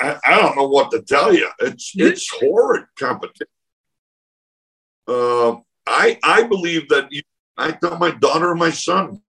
[0.00, 1.48] I, I don't know what to tell you.
[1.60, 3.46] It's it's horrid competition.
[5.06, 7.22] Uh, I I believe that you,
[7.56, 9.22] I tell my daughter and my son,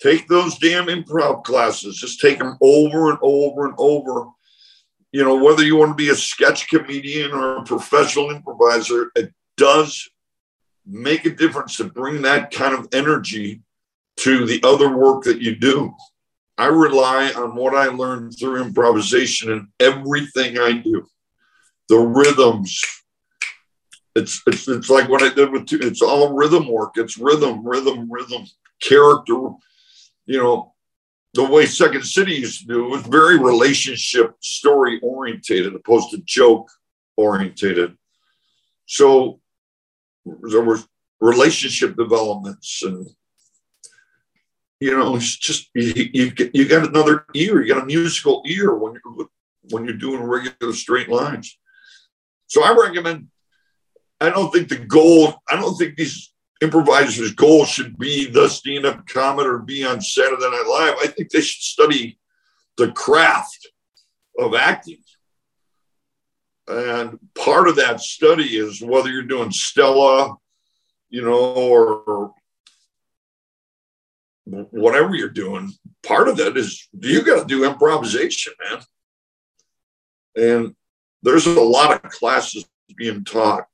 [0.00, 1.96] take those damn improv classes.
[1.96, 4.26] Just take them over and over and over.
[5.12, 9.32] You know, whether you want to be a sketch comedian or a professional improviser, it
[9.56, 10.08] does
[10.86, 13.62] make a difference to bring that kind of energy
[14.16, 15.94] to the other work that you do.
[16.58, 21.06] I rely on what I learned through improvisation in everything I do.
[21.88, 23.01] The rhythms.
[24.14, 26.92] It's, it's it's like what I did with two, it's all rhythm work.
[26.96, 28.44] It's rhythm, rhythm, rhythm,
[28.80, 29.38] character.
[30.26, 30.74] You know,
[31.34, 36.18] the way Second City used to do it was very relationship story orientated, opposed to
[36.18, 36.68] joke
[37.16, 37.96] orientated.
[38.86, 39.40] So
[40.26, 40.78] there were
[41.20, 43.08] relationship developments and
[44.82, 47.62] you know, it's just you, you, you got another ear.
[47.62, 49.28] You got a musical ear when you're
[49.70, 51.56] when you're doing regular straight lines.
[52.48, 53.28] So I recommend.
[54.22, 55.34] I don't think the goal.
[55.50, 60.42] I don't think these improvisers' goal should be the stand-up comedy or be on Saturday
[60.42, 60.94] Night Live.
[61.02, 62.18] I think they should study
[62.76, 63.68] the craft
[64.38, 65.02] of acting.
[66.68, 70.36] And part of that study is whether you're doing Stella,
[71.10, 72.32] you know, or
[74.44, 75.72] whatever you're doing,
[76.04, 78.82] part of that is you got to do improvisation, man.
[80.36, 80.76] And
[81.22, 82.64] there's a lot of classes
[82.96, 83.64] being taught.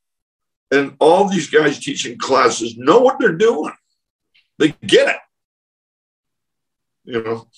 [0.71, 3.73] And all these guys teaching classes know what they're doing.
[4.59, 5.21] They get it.
[7.05, 7.49] You know.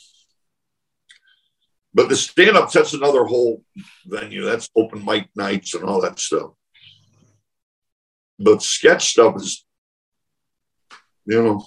[1.93, 3.65] But the stand-up, that's another whole
[4.07, 4.45] venue.
[4.45, 6.53] That's open mic nights and all that stuff.
[8.39, 9.67] But sketch stuff is,
[11.27, 11.67] you know,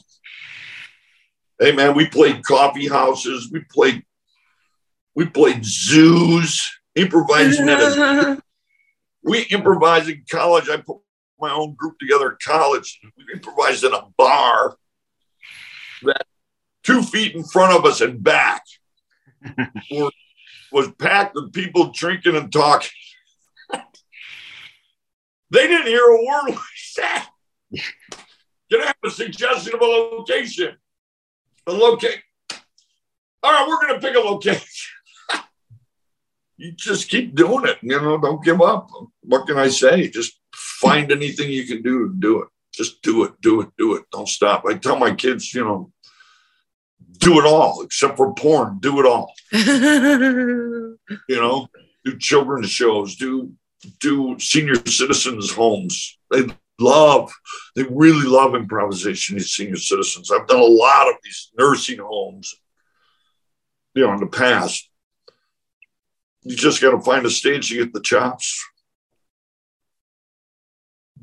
[1.60, 3.50] Hey man, we played coffee houses.
[3.50, 4.04] We played
[5.16, 8.42] we played zoos, improvising at a
[9.24, 10.68] we improvised in college.
[10.68, 10.98] I put
[11.44, 13.00] my own group together in college.
[13.18, 14.78] We improvised in a bar
[16.04, 16.26] that
[16.84, 18.64] two feet in front of us and back
[19.92, 20.10] were,
[20.72, 22.90] was packed with people drinking and talking.
[25.52, 27.24] they didn't hear a word we said.
[28.72, 30.78] Can I have a suggestion of a location?
[31.68, 32.22] a location.
[33.42, 34.90] All right, we're going to pick a location.
[36.58, 37.78] you just keep doing it.
[37.82, 38.90] You know, don't give up.
[39.22, 40.10] What can I say?
[40.10, 40.40] Just
[40.84, 42.50] find anything you can do to do it.
[42.74, 44.04] Just do it, do it, do it.
[44.12, 44.66] Don't stop.
[44.68, 45.92] I tell my kids, you know,
[47.20, 48.80] do it all except for porn.
[48.80, 49.32] Do it all.
[49.52, 50.98] you
[51.30, 51.68] know,
[52.04, 53.16] do children's shows.
[53.16, 53.54] Do
[54.00, 56.18] do senior citizens homes.
[56.32, 56.46] They
[56.80, 57.32] love,
[57.76, 60.32] they really love improvisation, these senior citizens.
[60.32, 62.56] I've done a lot of these nursing homes,
[63.94, 64.90] you know, in the past.
[66.44, 68.64] You just got to find a stage to get the chops.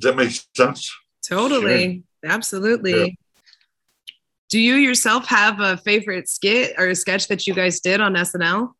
[0.01, 0.91] Does that make sense?
[1.29, 2.05] Totally.
[2.25, 2.33] Sure.
[2.33, 2.93] Absolutely.
[2.93, 3.07] Yeah.
[4.49, 8.15] Do you yourself have a favorite skit or a sketch that you guys did on
[8.15, 8.73] SNL?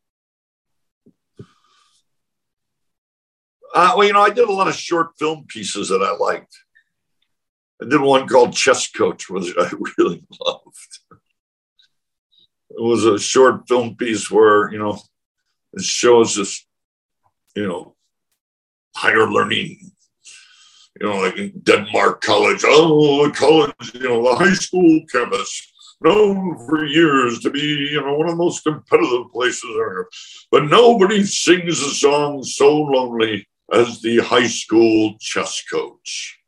[3.73, 6.53] Uh, well, you know, I did a lot of short film pieces that I liked.
[7.81, 10.99] I did one called Chess Coach, which I really loved.
[12.71, 14.99] It was a short film piece where, you know,
[15.73, 16.65] it shows this,
[17.55, 17.95] you know,
[18.95, 19.91] higher learning,
[21.01, 22.63] you know, like in Denmark College.
[22.63, 28.13] Oh, college, you know, the high school chemist known for years to be, you know,
[28.13, 30.07] one of the most competitive places on earth.
[30.51, 36.39] But nobody sings a song so lonely as the high school chess coach.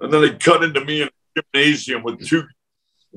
[0.00, 2.42] And then they cut into me in a gymnasium with two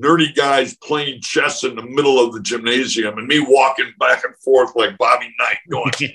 [0.00, 4.36] nerdy guys playing chess in the middle of the gymnasium and me walking back and
[4.36, 5.92] forth like Bobby Knight going,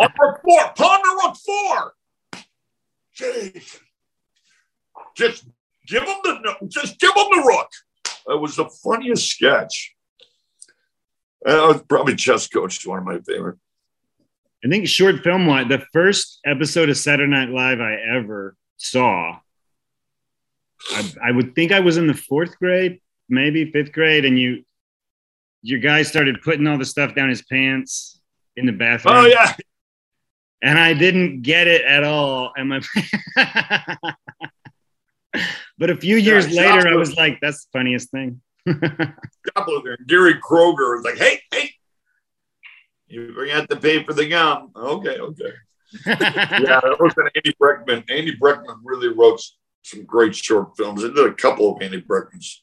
[0.00, 1.92] on rook four, pawn to rook four.
[3.18, 3.78] Jeez.
[5.16, 5.46] Just
[5.86, 7.68] give them the just give them the rook.
[8.28, 9.94] It was the funniest sketch.
[11.46, 13.58] I was probably chess coach, one of my favorite.
[14.64, 19.38] I think short film wise, the first episode of Saturday Night Live I ever saw
[20.90, 24.64] I, I would think I was in the fourth grade, maybe fifth grade, and you,
[25.62, 28.20] your guy started putting all the stuff down his pants
[28.56, 29.14] in the bathroom.
[29.16, 29.54] Oh yeah,
[30.66, 32.52] and I didn't get it at all.
[32.56, 32.80] And my,
[35.78, 39.96] but a few years Yeah, later, I was like, "That's the funniest thing." shoplifter.
[40.08, 41.70] Gary Kroeger was like, "Hey, hey,
[43.06, 45.52] you forgot to pay for the gum." Okay, okay.
[46.06, 48.02] yeah, that was an Andy Breckman.
[48.10, 49.40] Andy Breckman really wrote
[49.84, 51.04] some great short films.
[51.04, 52.56] I did a couple of Andy Breckmans.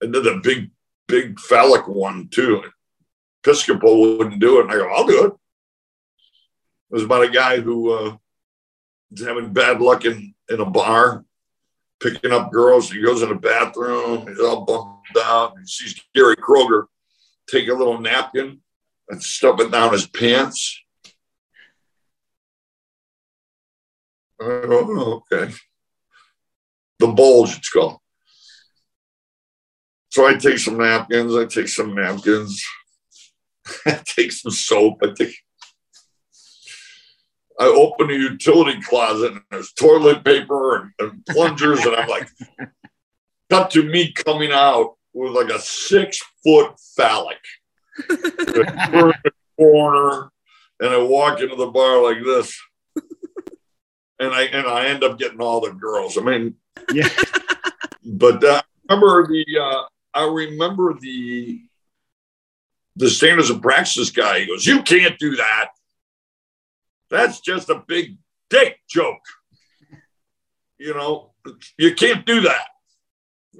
[0.00, 0.70] I did a big,
[1.08, 2.62] big phallic one too.
[3.42, 5.32] Piscopo wouldn't do it, and I go, "I'll do it."
[6.92, 8.16] It was about a guy who uh,
[9.18, 11.24] having bad luck in, in a bar,
[12.00, 12.90] picking up girls.
[12.90, 16.84] He goes in the bathroom, he's all bummed out, he sees Gary Kroeger
[17.48, 18.60] take a little napkin
[19.08, 20.80] and stuff it down his pants.
[24.40, 25.52] Oh, okay.
[26.98, 27.98] The bulge, it's called.
[30.10, 32.62] So I take some napkins, I take some napkins,
[33.86, 35.34] I take some soap, I take
[37.58, 42.28] I open a utility closet and there's toilet paper and, and plungers, and I'm like,
[43.50, 47.38] cut to me coming out with like a six foot phallic
[48.08, 49.12] in
[49.58, 50.30] corner,
[50.80, 52.58] and I walk into the bar like this,
[54.18, 56.16] and I and I end up getting all the girls.
[56.16, 56.54] I mean,
[56.92, 57.08] yeah,
[58.04, 59.82] but uh, I remember the uh,
[60.14, 61.62] I remember the
[62.96, 64.40] the standards of practice guy.
[64.40, 65.68] He goes, "You can't do that.
[67.12, 68.16] That's just a big
[68.50, 69.22] dick joke.
[70.78, 71.34] You know,
[71.78, 72.66] you can't do that."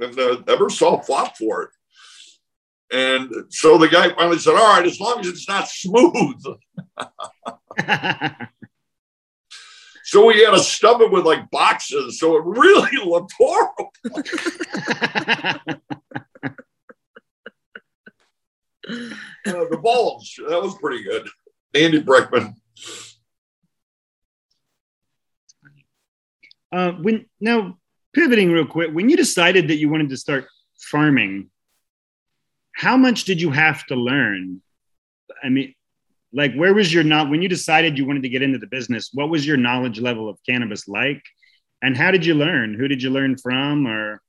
[0.01, 1.71] And uh, Ebersol fought for it.
[2.91, 6.43] And so the guy finally said, "All right, as long as it's not smooth."
[10.13, 13.93] So we had to stub it with like boxes, so it really looked horrible.
[18.85, 21.29] Uh, the bulge that was pretty good.
[21.73, 22.53] Andy Breckman.
[26.73, 27.79] Uh, when now
[28.15, 30.47] pivoting real quick, when you decided that you wanted to start
[30.79, 31.51] farming,
[32.75, 34.63] how much did you have to learn?
[35.43, 35.75] I mean,
[36.33, 39.11] like, where was your not when you decided you wanted to get into the business?
[39.13, 41.23] What was your knowledge level of cannabis like,
[41.83, 42.75] and how did you learn?
[42.75, 44.23] Who did you learn from, or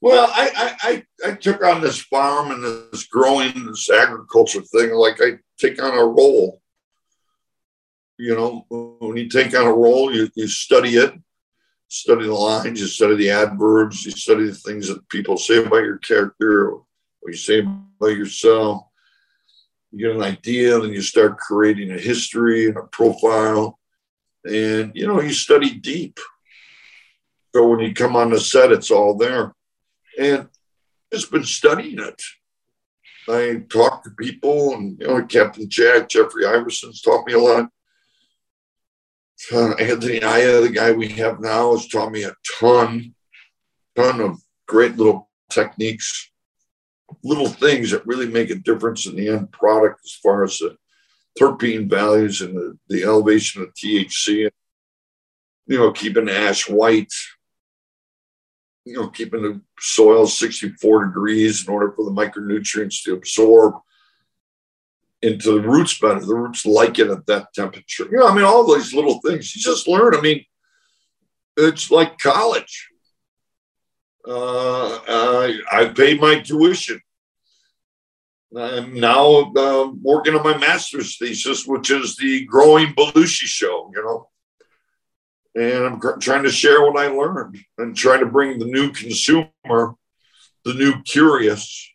[0.00, 4.92] Well, I, I I I took on this farm and this growing this agriculture thing
[4.92, 6.62] like I take on a role.
[8.18, 8.66] You know,
[9.00, 11.14] when you take on a role, you, you study it,
[11.86, 15.84] study the lines, you study the adverbs, you study the things that people say about
[15.84, 18.82] your character, what you say about yourself.
[19.92, 23.78] You get an idea, then you start creating a history and a profile.
[24.44, 26.18] And you know, you study deep.
[27.54, 29.54] So when you come on the set, it's all there
[30.18, 30.48] and
[31.12, 32.22] just been studying it.
[33.28, 37.68] I talk to people, and you know, Captain Jack, Jeffrey Iverson's taught me a lot.
[39.52, 43.14] Anthony Aya, the guy we have now, has taught me a ton,
[43.96, 46.30] ton of great little techniques,
[47.22, 50.76] little things that really make a difference in the end product as far as the
[51.38, 54.50] terpene values and the, the elevation of THC.
[55.66, 57.12] You know, keeping ash white,
[58.84, 63.74] you know, keeping the soil 64 degrees in order for the micronutrients to absorb
[65.22, 66.20] into the roots better.
[66.20, 68.04] The roots like it at that temperature.
[68.10, 70.14] You know, I mean, all these little things you just learn.
[70.14, 70.44] I mean,
[71.56, 72.88] it's like college.
[74.26, 77.00] Uh, I, I paid my tuition.
[78.56, 84.02] I'm now uh, working on my master's thesis, which is the growing Belushi show, you
[84.02, 84.28] know
[85.58, 89.94] and I'm trying to share what I learned and trying to bring the new consumer,
[90.64, 91.90] the new curious,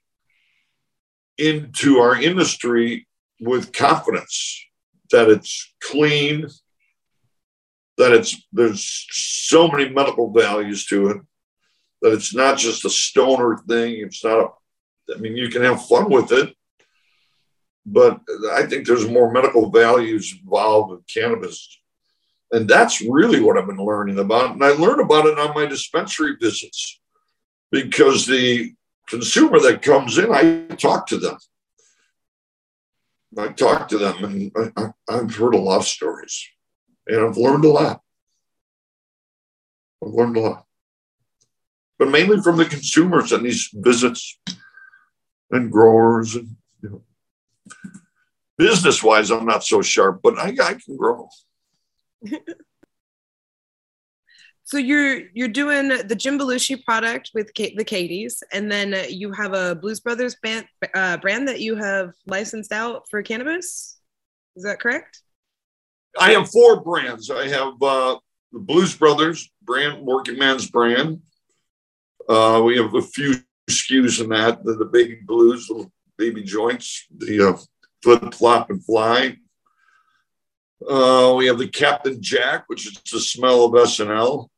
[1.38, 3.08] into our industry
[3.40, 4.66] with confidence
[5.12, 6.48] that it's clean,
[7.98, 11.18] that it's there's so many medical values to it,
[12.02, 13.98] that it's not just a stoner thing.
[13.98, 16.56] It's not a, I mean, you can have fun with it,
[17.86, 18.20] but
[18.52, 21.80] I think there's more medical values involved with cannabis
[22.54, 24.52] and that's really what I've been learning about.
[24.52, 27.02] And I learn about it on my dispensary visits
[27.72, 28.74] because the
[29.10, 31.38] consumer that comes in, I talk to them.
[33.38, 36.48] I talk to them, and I, have heard a lot of stories,
[37.08, 38.02] and I've learned a lot.
[40.04, 40.66] I've learned a lot,
[41.98, 44.40] but mainly from the consumers and these visits
[45.52, 46.36] and growers.
[46.36, 47.04] And you know,
[48.58, 51.30] business wise, I'm not so sharp, but I, I can grow.
[54.66, 59.32] So you're you're doing the Jim Belushi product with Kate, the Katies, and then you
[59.34, 64.00] have a Blues Brothers band, uh, brand that you have licensed out for cannabis.
[64.56, 65.20] Is that correct?
[66.18, 67.30] I have four brands.
[67.30, 68.18] I have uh,
[68.54, 71.22] the Blues Brothers brand, Working Man's brand.
[72.30, 73.36] Uh, we have a few
[73.70, 77.58] SKUs in that the, the baby blues, little baby joints, the uh,
[78.02, 79.36] flip flop and fly.
[80.88, 84.50] Uh, we have the Captain Jack, which is the smell of SNL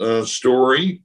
[0.00, 1.02] uh, story,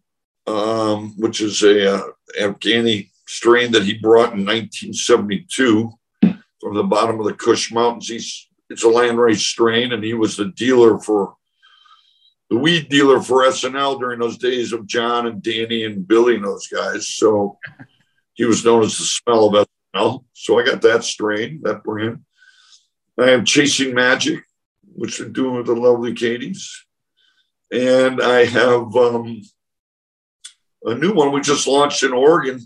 [0.47, 2.01] um, which is a uh,
[2.39, 5.91] Afghani strain that he brought in 1972
[6.21, 8.09] from the bottom of the Kush Mountains.
[8.09, 11.35] He's it's a landrace strain, and he was the dealer for
[12.49, 16.43] the weed dealer for SNL during those days of John and Danny and Billy and
[16.43, 17.07] those guys.
[17.07, 17.57] So
[18.33, 20.23] he was known as the smell of SNL.
[20.33, 22.23] So I got that strain, that brand.
[23.19, 24.43] I am Chasing Magic,
[24.95, 26.67] which we're doing with the lovely Katies.
[27.73, 29.41] And I have um,
[30.83, 32.61] a new one we just launched in Oregon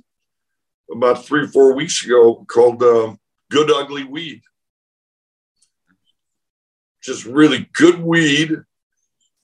[0.91, 3.16] about three, or four weeks ago called uh,
[3.49, 4.41] Good Ugly Weed.
[7.01, 8.58] Just really good weed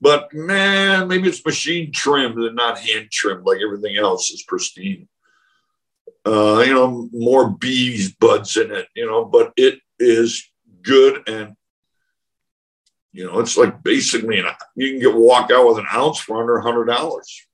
[0.04, 5.08] but man, maybe it's machine trimmed and not hand trimmed like everything else is pristine.
[6.26, 10.44] Uh, you know, more bees buds in it, you know, but it is
[10.82, 11.56] good and
[13.14, 16.42] you know, it's like basically an, you can get walk out with an ounce for
[16.42, 17.46] under a hundred dollars.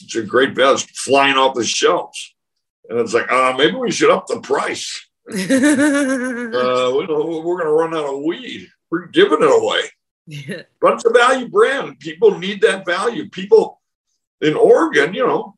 [0.00, 0.74] It's a great value.
[0.74, 2.34] It's flying off the shelves.
[2.88, 5.06] And it's like, uh, maybe we should up the price.
[5.28, 8.68] uh, we, we're going to run out of weed.
[8.90, 9.80] We're giving it away.
[10.80, 11.98] but it's a value brand.
[11.98, 13.28] People need that value.
[13.28, 13.80] People
[14.40, 15.56] in Oregon, you know,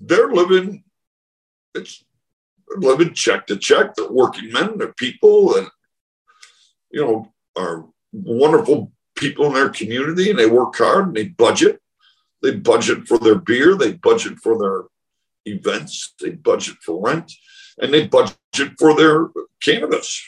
[0.00, 0.84] they're living,
[1.74, 2.02] it's
[2.76, 3.94] living check to check.
[3.94, 5.68] They're working men, they're people, and,
[6.94, 11.80] you know, are wonderful people in their community and they work hard and they budget.
[12.40, 14.84] They budget for their beer, they budget for their
[15.44, 17.32] events, they budget for rent,
[17.78, 18.38] and they budget
[18.78, 19.28] for their
[19.60, 20.22] cannabis.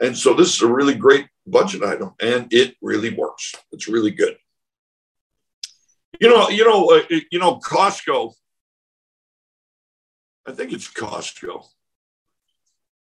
[0.00, 3.54] And so this is a really great budget item, and it really works.
[3.70, 4.36] It's really good.
[6.20, 8.32] You know, you know, uh, you know, Costco.
[10.46, 11.66] I think it's Costco.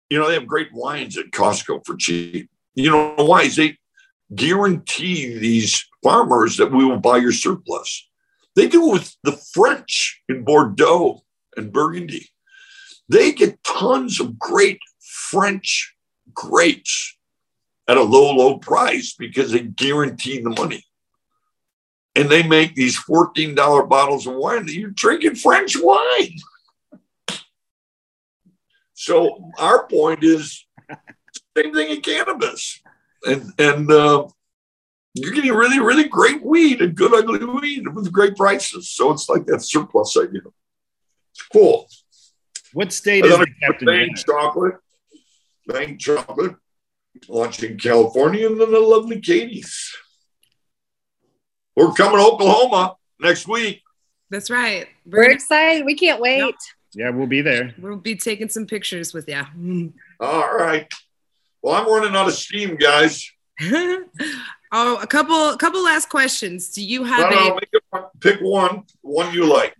[0.10, 2.50] You know, they have great wines at Costco for cheap.
[2.76, 3.44] You know why?
[3.44, 3.78] Is they
[4.34, 8.10] guarantee these farmers that we will buy your surplus.
[8.56, 11.22] They do it with the French in Bordeaux
[11.56, 12.30] and Burgundy.
[13.10, 15.96] They get tons of great French
[16.34, 17.18] grapes
[17.88, 20.84] at a low, low price because they guarantee the money.
[22.16, 26.36] And they make these $14 bottles of wine that you're drinking French wine.
[28.94, 30.66] So our point is
[31.58, 32.82] same thing in cannabis.
[33.26, 34.28] And and uh,
[35.14, 38.90] you're getting really, really great weed and good ugly weed with great prices.
[38.90, 40.42] So it's like that surplus idea.
[41.32, 41.88] It's cool.
[42.74, 44.76] What state is the Captain Bhang chocolate?
[45.70, 46.56] Bhang chocolate
[47.30, 49.92] launching California and then the lovely Katies.
[51.76, 53.82] We're coming to Oklahoma next week.
[54.30, 54.88] That's right.
[55.06, 55.86] We're, We're excited.
[55.86, 56.40] We can't wait.
[56.40, 56.56] Yep.
[56.96, 57.74] Yeah, we'll be there.
[57.80, 59.94] We'll be taking some pictures with you.
[60.20, 60.92] All right.
[61.64, 63.28] Well, I'm running out of steam, guys.
[63.62, 66.70] oh, a couple, a couple last questions.
[66.70, 69.76] Do you have no, no, a pick one, one you like?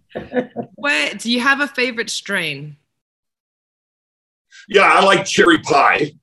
[0.76, 2.78] what do you have a favorite strain?
[4.68, 6.14] Yeah, I like cherry pie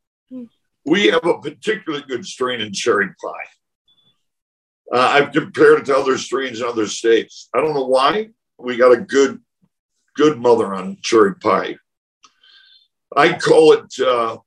[0.85, 3.49] we have a particularly good strain in cherry pie.
[4.93, 7.49] Uh, I've compared it to other strains in other states.
[7.55, 8.31] I don't know why.
[8.59, 9.41] We got a good,
[10.17, 11.77] good mother on cherry pie.
[13.17, 14.01] I call it.
[14.01, 14.39] Uh,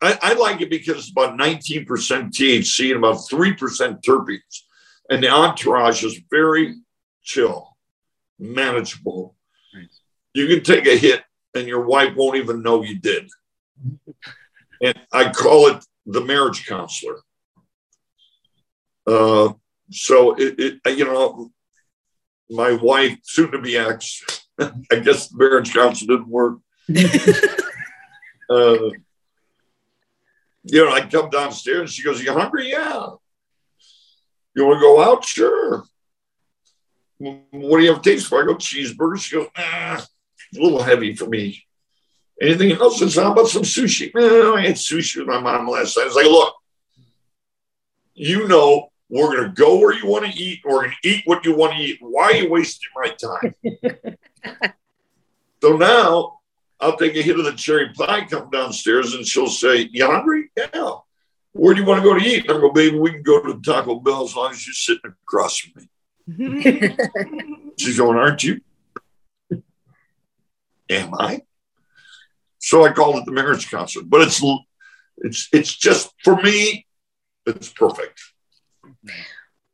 [0.00, 4.62] I, I, like it because it's about 19% THC and about 3% terpenes,
[5.10, 6.76] and the entourage is very
[7.22, 7.76] chill,
[8.38, 9.34] manageable.
[9.74, 10.00] Nice.
[10.34, 11.24] You can take a hit,
[11.54, 13.28] and your wife won't even know you did
[14.80, 17.20] and I call it the marriage counselor.
[19.06, 19.52] Uh,
[19.90, 21.50] so it, it, you know,
[22.50, 26.58] my wife, soon to be ex, I guess the marriage counselor didn't work.
[28.50, 28.90] uh,
[30.70, 32.70] you know, I come downstairs and she goes, "You hungry?
[32.70, 33.06] Yeah.
[34.54, 35.24] You want to go out?
[35.24, 35.84] Sure.
[37.18, 38.42] What do you have taste for?
[38.42, 39.20] I go cheeseburger.
[39.20, 40.04] She goes, ah,
[40.56, 41.64] a little heavy for me.
[42.40, 43.02] Anything else?
[43.02, 44.10] It's how about some sushi?
[44.14, 46.04] Eh, I had sushi with my mom last night.
[46.04, 46.54] I was like, look,
[48.14, 50.60] you know, we're going to go where you want to eat.
[50.64, 51.98] We're going to eat what you want to eat.
[52.00, 53.54] Why are you wasting my time?
[55.62, 56.37] so now
[56.80, 60.50] I'll take a hit of the cherry pie, come downstairs, and she'll say, You hungry?
[60.56, 60.92] Yeah.
[61.52, 62.48] Where do you want to go to eat?
[62.48, 65.58] I go, baby, we can go to Taco Bell as long as you're sitting across
[65.58, 66.94] from me.
[67.78, 68.60] She's going, aren't you?
[70.90, 71.42] Am I?
[72.58, 74.04] So I called it the marriage counselor.
[74.06, 74.42] But it's
[75.18, 76.86] it's it's just for me,
[77.46, 78.20] it's perfect.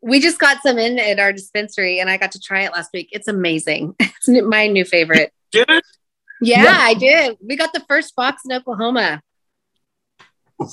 [0.00, 2.90] We just got some in at our dispensary and I got to try it last
[2.92, 3.08] week.
[3.12, 3.94] It's amazing.
[4.26, 5.34] It's my new favorite.
[5.52, 5.84] Did it
[6.44, 6.78] Yeah, Yeah.
[6.80, 7.36] I did.
[7.42, 9.22] We got the first box in Oklahoma.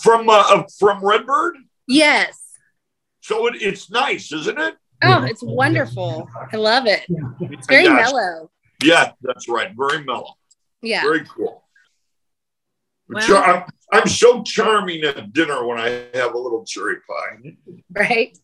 [0.04, 1.56] from uh, uh, from Redbird?
[1.88, 2.40] Yes.
[3.22, 4.76] So it, it's nice, isn't it?
[5.04, 6.30] Oh, it's wonderful.
[6.54, 7.02] I love it.
[7.40, 8.52] It's very I mellow.
[8.84, 9.72] Yeah, that's right.
[9.76, 10.34] Very mellow.
[10.82, 11.02] Yeah.
[11.02, 11.64] Very cool.
[13.10, 13.64] Well- Char- I'm,
[13.94, 17.54] I'm so charming at dinner when I have a little cherry pie.
[17.92, 18.38] Right.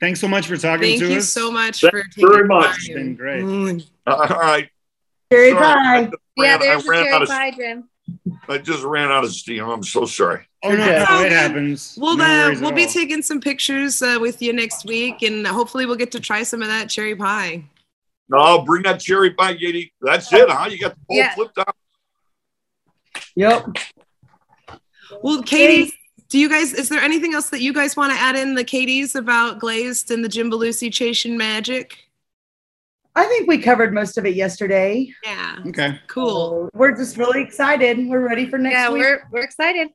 [0.00, 1.08] Thanks so much for talking Thank to us.
[1.08, 2.76] Thank you so much Thank for you taking very the much.
[2.76, 2.96] It's time.
[2.96, 3.42] been great.
[3.44, 3.90] Mm.
[4.06, 4.68] All right.
[5.32, 5.98] Cherry Sorry, pie.
[5.98, 7.88] I Yeah, ran- I there's the ran cherry out of- pie, Jim.
[8.48, 9.64] I just ran out of steam.
[9.68, 10.44] I'm so sorry.
[10.64, 11.04] Oh no, Okay.
[11.08, 11.96] no, it happens.
[11.98, 12.90] We'll No uh, worries we'll be all.
[12.90, 16.60] taking some pictures uh, with you next week, and hopefully we'll get to try some
[16.60, 17.64] of that cherry pie.
[18.28, 19.92] No, bring that cherry pie, Katie.
[20.00, 20.68] That's it, huh?
[20.68, 21.34] You got the bowl Yeah.
[21.34, 21.76] flipped out.
[23.36, 23.66] Yep.
[25.22, 25.92] Well, Katie,
[26.28, 26.72] do you guys?
[26.74, 30.10] Is there anything else that you guys want to add in the Katie's about glazed
[30.10, 31.96] and the Jim Belushi Chasing Magic?
[33.16, 35.12] I think we covered most of it yesterday.
[35.24, 35.98] Yeah, Okay.
[36.06, 36.28] cool.
[36.28, 37.98] So we're just really excited.
[38.06, 39.02] We're ready for next Yeah, week.
[39.02, 39.88] we're we're excited.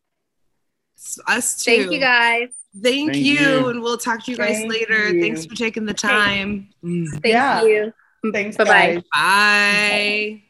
[0.97, 1.77] S- Us too.
[1.77, 2.49] Thank you guys.
[2.81, 3.67] Thank, Thank you, you.
[3.69, 5.09] and we'll talk to you guys Thank later.
[5.13, 5.21] you.
[5.21, 6.69] Thanks for taking the time.
[6.83, 7.09] Mm.
[7.09, 7.63] Thank Yeah.
[7.63, 7.93] you.
[8.33, 8.95] Thanks, Bye-bye.
[8.95, 9.03] guys.
[9.13, 10.44] Bye.